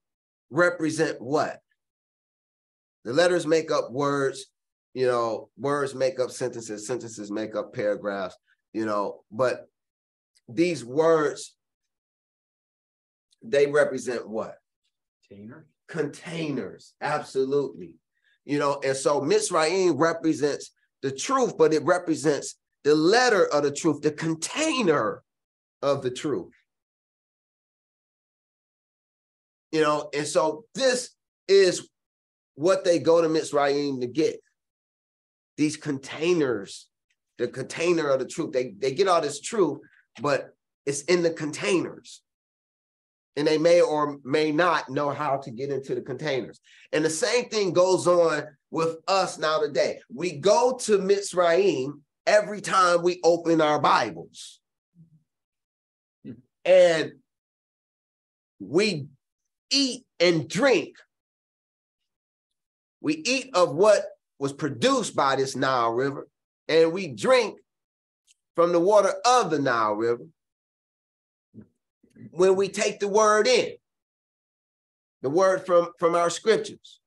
represent 0.50 1.22
what? 1.22 1.60
The 3.04 3.14
letters 3.14 3.48
make 3.48 3.72
up 3.72 3.92
words, 3.92 4.48
you 4.94 5.08
know, 5.08 5.50
words 5.58 5.96
make 5.96 6.20
up 6.20 6.30
sentences, 6.30 6.86
sentences 6.86 7.32
make 7.32 7.56
up 7.56 7.74
paragraphs, 7.74 8.36
you 8.74 8.86
know, 8.86 9.24
but 9.32 9.68
these 10.50 10.84
words, 10.84 11.56
they 13.44 13.68
represent 13.68 14.28
what? 14.28 14.56
Container. 15.28 15.68
Containers, 15.88 16.94
absolutely. 17.02 17.96
You 18.46 18.60
know, 18.60 18.80
and 18.84 18.96
so 18.96 19.22
Mitzrayim 19.22 19.96
represents 19.98 20.72
the 21.02 21.12
truth, 21.12 21.58
but 21.58 21.74
it 21.74 21.84
represents 21.84 22.56
the 22.84 22.96
letter 22.96 23.46
of 23.46 23.64
the 23.64 23.72
truth, 23.72 24.02
the 24.02 24.12
container 24.12 25.24
of 25.82 26.02
the 26.02 26.12
truth. 26.12 26.54
You 29.72 29.82
know, 29.82 30.10
and 30.14 30.26
so 30.26 30.66
this 30.74 31.12
is 31.48 31.90
what 32.56 32.84
they 32.84 33.00
go 33.00 33.22
to 33.22 33.28
Mitzrayim 33.28 34.02
to 34.02 34.08
get. 34.08 34.40
These 35.58 35.78
containers, 35.78 36.88
the 37.38 37.48
container 37.48 38.10
of 38.10 38.20
the 38.20 38.26
truth. 38.26 38.54
They, 38.54 38.74
they 38.78 38.94
get 38.94 39.08
all 39.08 39.22
this 39.22 39.42
truth, 39.42 39.80
but 40.22 40.54
it's 40.86 41.02
in 41.04 41.24
the 41.24 41.32
containers. 41.32 42.22
And 43.36 43.48
they 43.48 43.58
may 43.58 43.82
or 43.82 44.18
may 44.24 44.52
not 44.52 44.90
know 44.90 45.12
how 45.12 45.38
to 45.38 45.52
get 45.52 45.70
into 45.70 45.94
the 45.94 46.02
containers. 46.02 46.60
And 46.92 47.06
the 47.06 47.10
same 47.10 47.50
thing 47.50 47.72
goes 47.72 48.08
on 48.08 48.44
with 48.72 48.98
us 49.08 49.38
now 49.38 49.60
today. 49.60 50.00
We 50.12 50.38
go 50.38 50.78
to 50.86 50.98
Mitzrayim 50.98 52.02
every 52.26 52.62
time 52.62 53.04
we 53.04 53.20
open 53.24 53.62
our 53.62 53.80
Bibles. 53.80 54.60
And 56.66 57.14
we 58.60 59.08
eat 59.70 60.04
and 60.20 60.50
drink. 60.50 60.96
We 63.02 63.14
eat 63.14 63.52
of 63.54 63.76
what 63.76 64.04
was 64.40 64.54
produced 64.54 65.16
by 65.16 65.36
this 65.36 65.56
Nile 65.56 65.92
River, 65.92 66.28
and 66.68 66.92
we 66.92 67.08
drink 67.08 67.58
from 68.58 68.72
the 68.72 68.80
water 68.80 69.14
of 69.24 69.52
the 69.52 69.60
Nile 69.60 69.94
River 69.94 70.26
when 72.32 72.56
we 72.56 72.68
take 72.68 73.00
the 73.00 73.08
word 73.08 73.46
in, 73.46 73.74
the 75.22 75.30
word 75.30 75.64
from, 75.64 75.92
from 76.00 76.16
our 76.16 76.32
scriptures. 76.32 77.00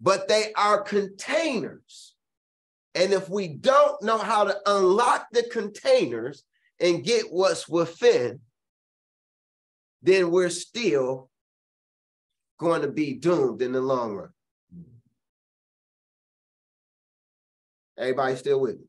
But 0.00 0.28
they 0.28 0.54
are 0.56 0.80
containers. 0.80 2.14
And 2.94 3.12
if 3.12 3.28
we 3.28 3.48
don't 3.48 4.02
know 4.02 4.16
how 4.16 4.44
to 4.44 4.56
unlock 4.64 5.26
the 5.30 5.42
containers 5.42 6.42
and 6.80 7.04
get 7.04 7.30
what's 7.30 7.68
within, 7.68 8.40
then 10.02 10.30
we're 10.30 10.48
still 10.48 11.28
going 12.56 12.80
to 12.80 12.88
be 12.88 13.12
doomed 13.12 13.60
in 13.60 13.72
the 13.72 13.80
long 13.82 14.14
run. 14.14 14.30
Everybody 17.98 18.36
still 18.36 18.60
with 18.60 18.78
me? 18.78 18.86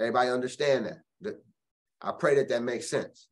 Everybody 0.00 0.30
understand 0.30 0.86
that? 0.86 1.36
I 2.00 2.12
pray 2.12 2.36
that 2.36 2.48
that 2.48 2.62
makes 2.62 2.88
sense. 2.88 3.28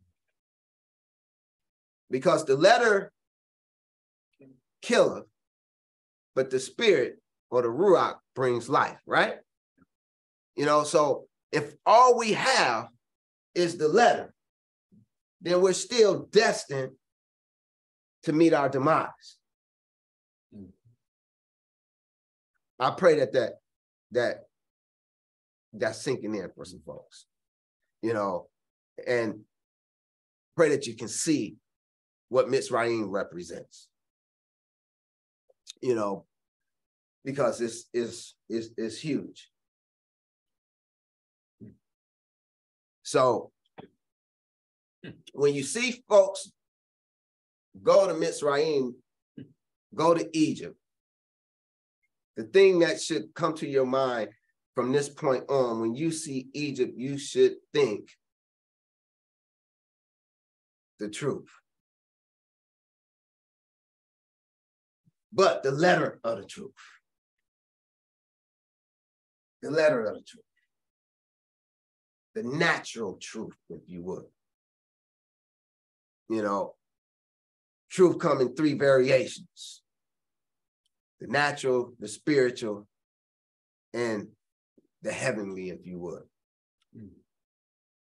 Because 2.11 2.45
the 2.45 2.57
letter 2.57 3.11
killeth, 4.83 5.25
but 6.35 6.51
the 6.51 6.61
spirit 6.61 7.21
or 7.51 7.63
the 7.63 7.69
ruach 7.69 8.17
brings 8.35 8.69
life, 8.69 8.99
right? 9.07 9.37
You 10.57 10.67
know, 10.67 10.85
so 10.85 11.27
if 11.53 11.75
all 11.87 12.19
we 12.19 12.33
have 12.33 12.89
is 13.55 13.79
the 13.79 13.89
letter, 13.89 14.35
then 15.41 15.63
we're 15.63 15.73
still 15.73 16.29
destined 16.31 16.93
to 18.25 18.33
meet 18.33 18.53
our 18.53 18.69
demise. 18.69 19.39
Mm. 20.55 20.69
I 22.79 22.91
pray 22.91 23.21
that 23.21 23.33
that 23.33 23.55
that 24.13 24.48
that's 25.79 26.03
sinking 26.03 26.35
in 26.35 26.51
for 26.55 26.65
some 26.65 26.83
folks, 26.85 27.27
you 28.03 28.15
know, 28.15 28.49
and 29.07 29.41
pray 30.57 30.71
that 30.71 30.87
you 30.87 30.95
can 30.95 31.09
see 31.09 31.57
what 32.29 32.49
Mitzrayim 32.49 33.07
represents. 33.09 33.89
You 35.81 35.95
know, 35.95 36.27
because 37.25 37.61
it's 37.61 37.87
is 37.95 38.35
is 38.49 38.73
is 38.77 39.01
huge. 39.01 39.49
So 43.03 43.53
when 45.33 45.55
you 45.55 45.63
see 45.63 46.03
folks 46.09 46.51
go 47.83 48.07
to 48.07 48.15
Mitzrayim, 48.15 48.93
go 49.95 50.15
to 50.15 50.29
Egypt, 50.37 50.77
the 52.37 52.45
thing 52.45 52.81
that 52.81 53.01
should 53.01 53.35
come 53.35 53.55
to 53.55 53.69
your 53.69 53.87
mind 53.87 54.29
from 54.79 54.93
this 54.93 55.09
point 55.09 55.43
on, 55.49 55.81
when 55.81 55.97
you 55.97 56.13
see 56.13 56.51
Egypt, 56.55 56.93
you 56.97 57.19
should 57.19 57.57
think 57.75 58.11
the 61.01 61.09
truth. 61.09 61.49
But 65.33 65.65
the 65.65 65.73
letter 65.73 66.21
of 66.23 66.39
the 66.39 66.45
truth. 66.45 66.71
The 69.63 69.73
letter 69.73 70.05
of 70.05 70.15
the 70.15 70.23
truth. 70.23 70.45
The 72.37 72.45
natural 72.45 73.19
truth, 73.21 73.57
if 73.71 73.81
you 73.89 74.05
would. 74.05 74.27
You 76.29 76.43
know, 76.43 76.77
truth 77.91 78.21
come 78.21 78.41
in 78.41 78.55
three 78.55 78.75
variations 78.75 79.83
the 81.21 81.27
natural, 81.27 81.95
the 81.99 82.07
spiritual, 82.07 82.87
and 83.93 84.29
the 85.03 85.13
heavenly, 85.13 85.71
if 85.71 85.87
you 85.87 85.99
would. 85.99 86.23
Mm. 86.97 87.11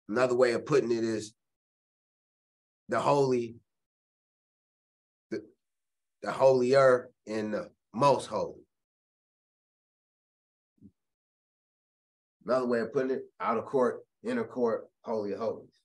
Another 0.08 0.34
way 0.34 0.52
of 0.52 0.66
putting 0.66 0.90
it 0.90 1.04
is 1.04 1.34
the 2.88 2.98
holy, 2.98 3.56
the, 5.30 5.42
the 6.22 6.32
holier, 6.32 7.10
and 7.26 7.54
the 7.54 7.70
most 7.92 8.26
holy. 8.26 8.62
Another 12.46 12.66
way 12.66 12.80
of 12.80 12.92
putting 12.92 13.10
it, 13.10 13.24
outer 13.38 13.62
court, 13.62 14.00
inner 14.24 14.44
court, 14.44 14.86
holy 15.02 15.32
of 15.32 15.38
holies. 15.38 15.78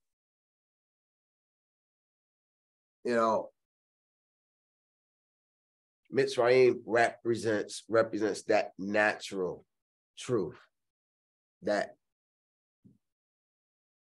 You 3.04 3.16
know, 3.16 3.50
Mitzrayim 6.14 6.80
represents 6.86 7.84
represents 7.90 8.44
that 8.44 8.72
natural 8.78 9.66
truth, 10.18 10.60
that 11.66 11.96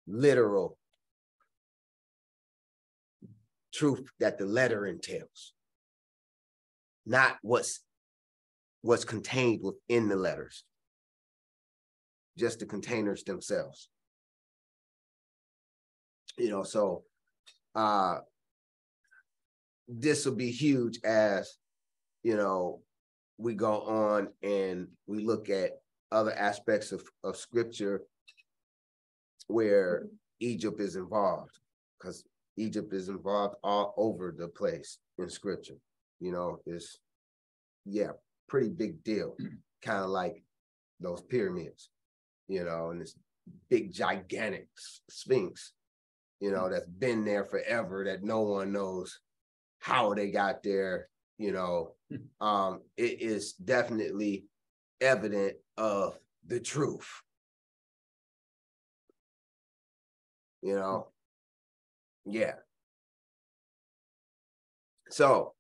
literal 0.07 0.79
truth 3.73 4.09
that 4.21 4.39
the 4.39 4.47
letter 4.47 4.87
entails, 4.87 5.53
not 7.05 7.37
what's 7.43 7.81
what's 8.83 9.05
contained 9.05 9.61
within 9.63 10.09
the 10.09 10.17
letters, 10.17 10.65
just 12.39 12.61
the 12.61 12.67
containers 12.67 13.25
themselves. 13.25 13.89
You 16.39 16.51
know, 16.51 16.63
so 16.63 17.05
uh 17.75 18.19
this 19.89 20.25
will 20.25 20.35
be 20.35 20.51
huge 20.51 20.99
as 21.05 21.57
you 22.23 22.37
know 22.37 22.81
we 23.39 23.55
go 23.55 23.83
on 23.83 24.29
and 24.43 24.89
we 25.07 25.25
look 25.25 25.49
at 25.51 25.73
other 26.13 26.33
aspects 26.33 26.93
of, 26.93 27.03
of 27.25 27.37
scripture 27.37 28.03
where 29.49 30.07
Egypt 30.41 30.81
is 30.81 30.97
involved, 30.97 31.59
because 31.99 32.25
Egypt 32.57 32.93
is 32.93 33.09
involved 33.09 33.57
all 33.63 33.95
over 33.97 34.35
the 34.37 34.49
place 34.49 34.99
in 35.19 35.29
scripture. 35.29 35.77
You 36.21 36.33
know, 36.33 36.61
it's 36.67 36.99
yeah, 37.85 38.11
pretty 38.49 38.71
big 38.71 39.03
deal. 39.05 39.37
kind 39.83 40.03
of 40.03 40.11
like 40.11 40.43
those 41.01 41.23
pyramids, 41.23 41.91
you 42.49 42.65
know, 42.65 42.91
and 42.91 43.01
this 43.01 43.15
big 43.69 43.93
gigantic 43.93 44.69
sphinx, 45.09 45.73
you 46.41 46.51
know, 46.51 46.69
that's 46.69 46.87
been 46.87 47.25
there 47.25 47.45
forever 47.45 48.05
that 48.05 48.25
no 48.25 48.41
one 48.41 48.73
knows 48.73 49.21
how 49.81 50.15
they 50.15 50.31
got 50.31 50.63
there, 50.63 51.09
you 51.39 51.53
know. 51.53 51.93
um, 52.41 52.81
it 52.97 53.21
is 53.21 53.53
definitely 53.53 54.47
evident 55.01 55.57
of 55.77 56.19
the 56.47 56.61
truth. 56.61 57.09
You 60.63 60.77
know, 60.77 61.09
yeah. 62.25 62.55
So 65.11 65.55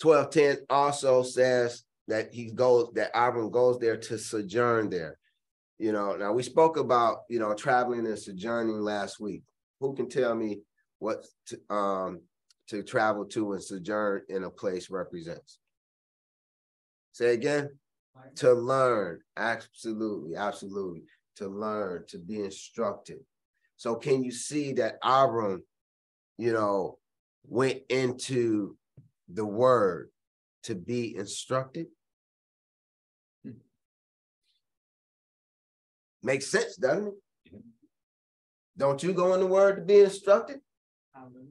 1210 0.00 0.66
also 0.68 1.22
says 1.22 1.84
that 2.08 2.32
he 2.34 2.50
goes 2.50 2.90
that 2.94 3.10
Abram 3.14 3.50
goes 3.50 3.78
there 3.78 3.96
to 3.96 4.18
sojourn 4.18 4.90
there. 4.90 5.18
You 5.78 5.92
know, 5.92 6.16
now 6.16 6.32
we 6.32 6.42
spoke 6.42 6.76
about 6.76 7.20
you 7.30 7.38
know 7.38 7.54
traveling 7.54 8.06
and 8.06 8.18
sojourning 8.18 8.80
last 8.82 9.20
week. 9.20 9.42
Who 9.80 9.94
can 9.94 10.08
tell 10.08 10.34
me 10.34 10.60
what 10.98 11.24
to, 11.46 11.74
um 11.74 12.20
to 12.68 12.82
travel 12.82 13.24
to 13.26 13.52
and 13.52 13.62
sojourn 13.62 14.22
in 14.28 14.44
a 14.44 14.50
place 14.50 14.90
represents? 14.90 15.58
Say 17.12 17.34
again. 17.34 17.70
To 18.36 18.52
learn, 18.52 19.20
absolutely, 19.36 20.36
absolutely. 20.36 21.04
To 21.36 21.48
learn, 21.48 22.04
to 22.08 22.18
be 22.18 22.40
instructed. 22.40 23.18
So 23.76 23.94
can 23.96 24.22
you 24.22 24.30
see 24.30 24.72
that 24.74 24.98
Abram, 25.02 25.62
you 26.38 26.52
know, 26.52 26.98
went 27.46 27.80
into 27.88 28.76
the 29.32 29.44
word 29.44 30.10
to 30.64 30.74
be 30.74 31.16
instructed? 31.16 31.86
Makes 36.22 36.46
sense, 36.46 36.76
doesn't 36.76 37.08
it? 37.08 37.14
Don't 38.76 39.02
you 39.02 39.12
go 39.12 39.34
in 39.34 39.40
the 39.40 39.46
word 39.46 39.76
to 39.76 39.82
be 39.82 40.00
instructed? 40.00 40.60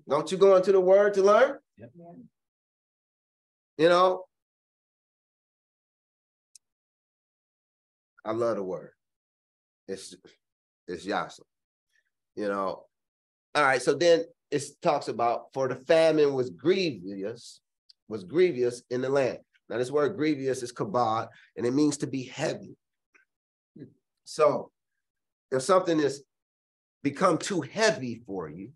Don't 0.08 0.32
you 0.32 0.38
go 0.38 0.56
into 0.56 0.71
the 0.71 0.80
word 0.80 1.13
to 1.15 1.24
learn? 1.24 1.58
You 3.78 3.89
know, 3.89 4.26
I 8.24 8.32
love 8.32 8.58
the 8.58 8.64
word. 8.64 8.92
It's 9.88 10.16
it's 10.88 11.06
Yasa. 11.06 11.42
You 12.36 12.48
know. 12.48 12.86
All 13.54 13.64
right, 13.64 13.82
so 13.82 13.94
then 13.94 14.24
it 14.50 14.64
talks 14.82 15.08
about 15.08 15.54
for 15.54 15.68
the 15.68 15.76
famine 15.76 16.34
was 16.34 16.50
grievous, 16.50 17.60
was 18.08 18.24
grievous 18.24 18.84
in 18.90 19.02
the 19.02 19.10
land. 19.10 19.40
Now, 19.70 19.78
this 19.78 19.92
word 19.92 20.18
grievous 20.18 20.64
is 20.64 20.74
kabod, 20.74 21.30
and 21.56 21.66
it 21.66 21.74
means 21.74 21.98
to 21.98 22.08
be 22.08 22.24
heavy. 22.24 22.76
So 24.26 24.72
if 25.52 25.62
something 25.62 26.00
is 26.00 26.24
become 27.04 27.38
too 27.38 27.62
heavy 27.62 28.22
for 28.26 28.50
you, 28.50 28.72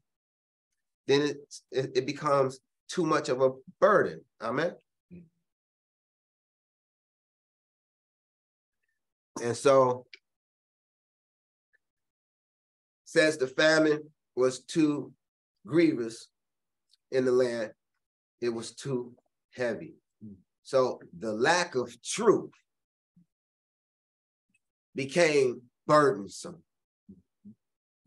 then 1.07 1.21
it, 1.21 1.37
it, 1.71 1.91
it 1.95 2.05
becomes 2.05 2.59
too 2.89 3.05
much 3.05 3.29
of 3.29 3.41
a 3.41 3.51
burden. 3.79 4.21
Amen. 4.41 4.73
And 9.41 9.55
so 9.55 10.05
says 13.03 13.37
the 13.37 13.47
famine 13.47 14.01
was 14.35 14.59
too 14.59 15.11
grievous 15.65 16.27
in 17.11 17.25
the 17.25 17.31
land, 17.31 17.71
it 18.41 18.49
was 18.49 18.73
too 18.73 19.15
heavy. 19.55 19.95
So 20.63 20.99
the 21.17 21.31
lack 21.31 21.75
of 21.75 21.95
truth 22.01 22.51
became 24.95 25.61
burdensome. 25.87 26.63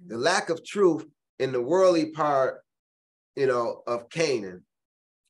The 0.07 0.19
lack 0.19 0.51
of 0.51 0.65
truth 0.65 1.07
in 1.39 1.53
the 1.53 1.63
worldly 1.63 2.11
part, 2.11 2.63
you 3.37 3.47
know, 3.47 3.83
of 3.87 4.11
Canaan, 4.11 4.65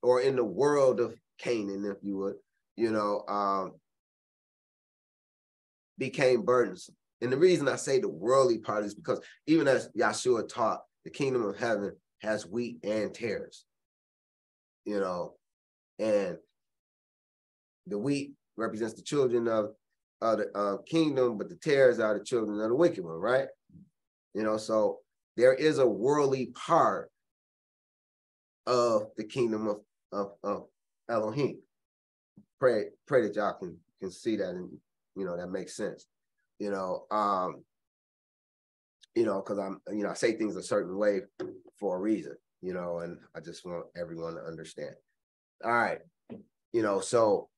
or 0.03 0.21
in 0.23 0.37
the 0.37 0.45
world 0.45 1.01
of 1.01 1.15
Canaan, 1.39 1.85
if 1.85 1.99
you 2.03 2.17
would, 2.19 2.37
you 2.77 2.91
know, 2.91 3.25
um, 3.29 3.75
became 5.99 6.43
burdensome. 6.43 6.95
And 7.21 7.33
the 7.33 7.37
reason 7.37 7.69
I 7.69 7.77
say 7.77 7.99
the 7.99 8.09
worldly 8.09 8.59
part 8.59 8.85
is 8.85 8.95
because 8.95 9.21
even 9.47 9.67
as 9.67 9.91
Yahshua 9.99 10.49
taught, 10.49 10.83
the 11.05 11.11
kingdom 11.11 11.45
of 11.45 11.59
heaven 11.59 11.93
has 12.21 12.47
wheat 12.47 12.79
and 12.85 13.13
tares. 13.13 13.65
You 14.85 15.01
know, 15.01 15.35
and 15.99 16.39
the 17.87 17.99
wheat 17.99 18.33
represents 18.57 18.95
the 18.95 19.03
children 19.03 19.49
of, 19.49 19.71
of 20.21 20.39
the 20.39 20.51
uh, 20.57 20.77
kingdom, 20.83 21.39
but 21.39 21.49
the 21.49 21.57
tares 21.57 21.99
are 21.99 22.19
the 22.19 22.25
children 22.25 22.61
of 22.61 22.69
the 22.69 22.75
wicked 22.75 23.05
one, 23.05 23.15
right? 23.15 23.49
You 24.35 24.45
know, 24.45 24.57
so 24.57 24.99
there 25.37 25.55
is 25.55 25.79
a 25.79 25.87
worldly 25.87 26.53
part 26.55 27.11
of 28.67 29.09
the 29.17 29.25
kingdom 29.25 29.67
of, 29.67 29.81
of, 30.13 30.33
of 30.45 30.67
Elohim. 31.09 31.59
Pray, 32.61 32.87
pray 33.07 33.23
that 33.23 33.37
y'all 33.37 33.55
can, 33.55 33.77
can 34.01 34.11
see 34.11 34.37
that 34.37 34.51
and, 34.51 34.71
you 35.19 35.25
know, 35.25 35.37
that 35.37 35.51
makes 35.51 35.77
sense. 35.77 36.07
You 36.59 36.71
know, 36.71 37.05
um, 37.11 37.65
you 39.15 39.25
know, 39.25 39.43
because 39.43 39.59
I'm, 39.59 39.81
you 39.93 40.05
know, 40.05 40.11
I 40.11 40.15
say 40.15 40.33
things 40.33 40.57
a 40.57 40.63
certain 40.63 40.97
way 40.97 41.23
for 41.79 41.97
a 41.97 42.01
reason, 42.01 42.37
you 42.63 42.73
know, 42.73 43.01
and 43.01 43.19
I 43.35 43.41
just 43.41 43.67
want 43.67 43.87
everyone 43.97 44.35
to 44.35 44.43
understand. 44.43 44.95
All 45.65 45.73
right, 45.73 45.99
you 46.73 46.83
know, 46.83 47.01
so 47.01 47.49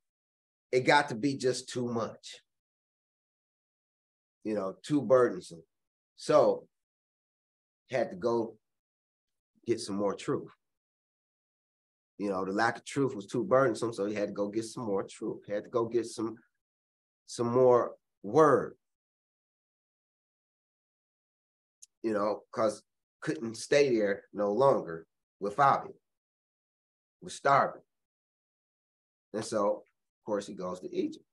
it 0.73 0.81
got 0.81 1.11
to 1.11 1.15
be 1.15 1.37
just 1.37 1.69
too 1.69 1.87
much. 1.87 2.41
You 4.43 4.55
know, 4.55 4.77
too 4.83 5.03
burdensome. 5.03 5.63
So 6.17 6.67
had 7.91 8.11
to 8.11 8.17
go 8.17 8.57
get 9.67 9.81
some 9.81 9.97
more 9.97 10.15
truth. 10.15 10.49
You 12.19 12.31
know, 12.31 12.45
the 12.45 12.53
lack 12.53 12.77
of 12.77 12.85
truth 12.85 13.15
was 13.15 13.27
too 13.27 13.45
burdensome, 13.45 13.93
so 13.93 14.07
he 14.07 14.15
had 14.15 14.29
to 14.29 14.35
go 14.35 14.49
get 14.49 14.65
some 14.65 14.85
more 14.85 15.03
truth. 15.03 15.43
He 15.47 15.53
had 15.53 15.65
to 15.65 15.71
go 15.71 15.87
get 15.87 16.07
some 16.07 16.37
some 17.31 17.53
more 17.53 17.93
word. 18.25 18.75
You 22.03 22.13
know, 22.13 22.43
because 22.51 22.83
couldn't 23.21 23.57
stay 23.57 23.95
there 23.95 24.25
no 24.33 24.53
longer 24.53 25.07
without 25.39 25.87
it. 25.87 25.95
Was 27.23 27.35
starving. 27.35 27.83
And 29.33 29.45
so, 29.45 29.69
of 29.69 30.25
course, 30.27 30.49
he 30.49 30.55
goes 30.55 30.81
to 30.81 30.93
Egypt. 30.93 31.25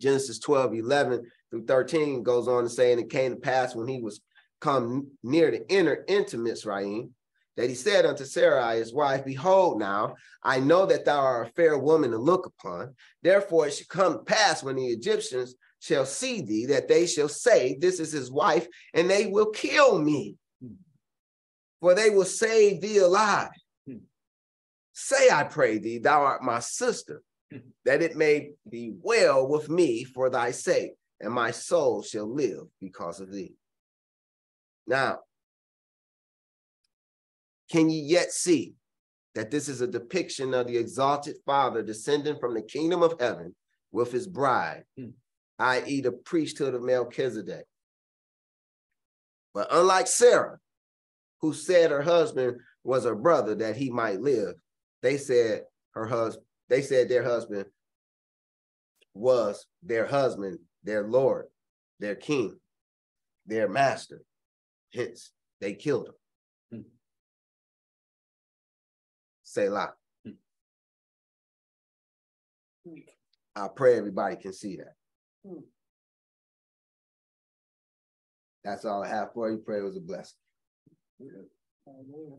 Genesis 0.00 0.38
12, 0.38 0.76
11 0.76 1.30
through 1.50 1.66
13 1.66 2.22
goes 2.22 2.48
on 2.48 2.62
to 2.62 2.70
say, 2.70 2.92
and 2.92 3.00
it 3.00 3.10
came 3.10 3.32
to 3.32 3.40
pass 3.40 3.74
when 3.74 3.88
he 3.88 4.00
was 4.00 4.22
come 4.62 5.08
near 5.22 5.50
to 5.50 5.70
enter 5.70 6.04
into 6.08 6.38
Mitzrayim, 6.38 7.10
that 7.56 7.68
he 7.68 7.74
said 7.74 8.04
unto 8.04 8.24
Sarai, 8.24 8.78
his 8.78 8.92
wife, 8.92 9.24
Behold, 9.24 9.78
now 9.78 10.14
I 10.42 10.60
know 10.60 10.86
that 10.86 11.04
thou 11.04 11.18
art 11.18 11.48
a 11.48 11.52
fair 11.52 11.78
woman 11.78 12.10
to 12.10 12.18
look 12.18 12.46
upon. 12.46 12.94
Therefore, 13.22 13.66
it 13.66 13.72
shall 13.72 13.86
come 13.88 14.24
pass 14.24 14.62
when 14.62 14.76
the 14.76 14.86
Egyptians 14.86 15.54
shall 15.80 16.04
see 16.04 16.42
thee, 16.42 16.66
that 16.66 16.88
they 16.88 17.06
shall 17.06 17.28
say, 17.28 17.76
This 17.80 18.00
is 18.00 18.12
his 18.12 18.30
wife, 18.30 18.66
and 18.94 19.08
they 19.08 19.26
will 19.26 19.50
kill 19.50 19.98
me. 19.98 20.36
For 21.80 21.94
they 21.94 22.10
will 22.10 22.24
save 22.24 22.80
thee 22.80 22.98
alive. 22.98 23.50
Say, 24.92 25.30
I 25.30 25.44
pray 25.44 25.78
thee, 25.78 25.98
thou 25.98 26.22
art 26.22 26.42
my 26.42 26.58
sister, 26.60 27.22
that 27.84 28.02
it 28.02 28.16
may 28.16 28.52
be 28.68 28.94
well 29.00 29.46
with 29.46 29.68
me 29.68 30.04
for 30.04 30.30
thy 30.30 30.50
sake, 30.52 30.92
and 31.20 31.32
my 31.32 31.50
soul 31.50 32.02
shall 32.02 32.32
live 32.32 32.64
because 32.80 33.20
of 33.20 33.30
thee. 33.30 33.54
Now, 34.86 35.20
can 37.70 37.90
ye 37.90 38.00
yet 38.00 38.32
see 38.32 38.74
that 39.34 39.50
this 39.50 39.68
is 39.68 39.80
a 39.80 39.86
depiction 39.86 40.54
of 40.54 40.66
the 40.66 40.76
exalted 40.76 41.36
Father 41.44 41.82
descending 41.82 42.38
from 42.38 42.54
the 42.54 42.62
kingdom 42.62 43.02
of 43.02 43.14
heaven 43.20 43.54
with 43.92 44.10
his 44.12 44.26
bride, 44.26 44.84
Hmm. 44.96 45.10
i.e., 45.58 46.00
the 46.00 46.12
priesthood 46.12 46.74
of 46.74 46.82
Melchizedek? 46.82 47.66
But 49.52 49.68
unlike 49.70 50.06
Sarah, 50.06 50.58
who 51.40 51.52
said 51.52 51.90
her 51.90 52.02
husband 52.02 52.58
was 52.84 53.04
her 53.04 53.14
brother 53.14 53.54
that 53.56 53.76
he 53.76 53.90
might 53.90 54.20
live, 54.20 54.54
they 55.02 55.16
said 55.16 55.62
her 55.92 56.06
husband, 56.06 56.46
they 56.68 56.82
said 56.82 57.08
their 57.08 57.22
husband 57.22 57.66
was 59.14 59.66
their 59.82 60.06
husband, 60.06 60.58
their 60.84 61.04
Lord, 61.04 61.46
their 62.00 62.14
king, 62.14 62.58
their 63.46 63.68
master. 63.68 64.22
Hence, 64.92 65.32
they 65.60 65.74
killed 65.74 66.08
him. 66.08 66.14
Selah. 69.56 69.94
Hmm. 70.24 70.32
I 73.56 73.68
pray 73.74 73.96
everybody 73.96 74.36
can 74.36 74.52
see 74.52 74.76
that. 74.76 74.94
Hmm. 75.46 75.60
That's 78.62 78.84
all 78.84 79.02
I 79.02 79.08
have 79.08 79.32
for 79.32 79.50
you. 79.50 79.56
Pray 79.58 79.78
it 79.78 79.84
was 79.84 79.96
a 79.96 80.00
blessing. 80.00 80.36
Hallelujah. 81.86 82.36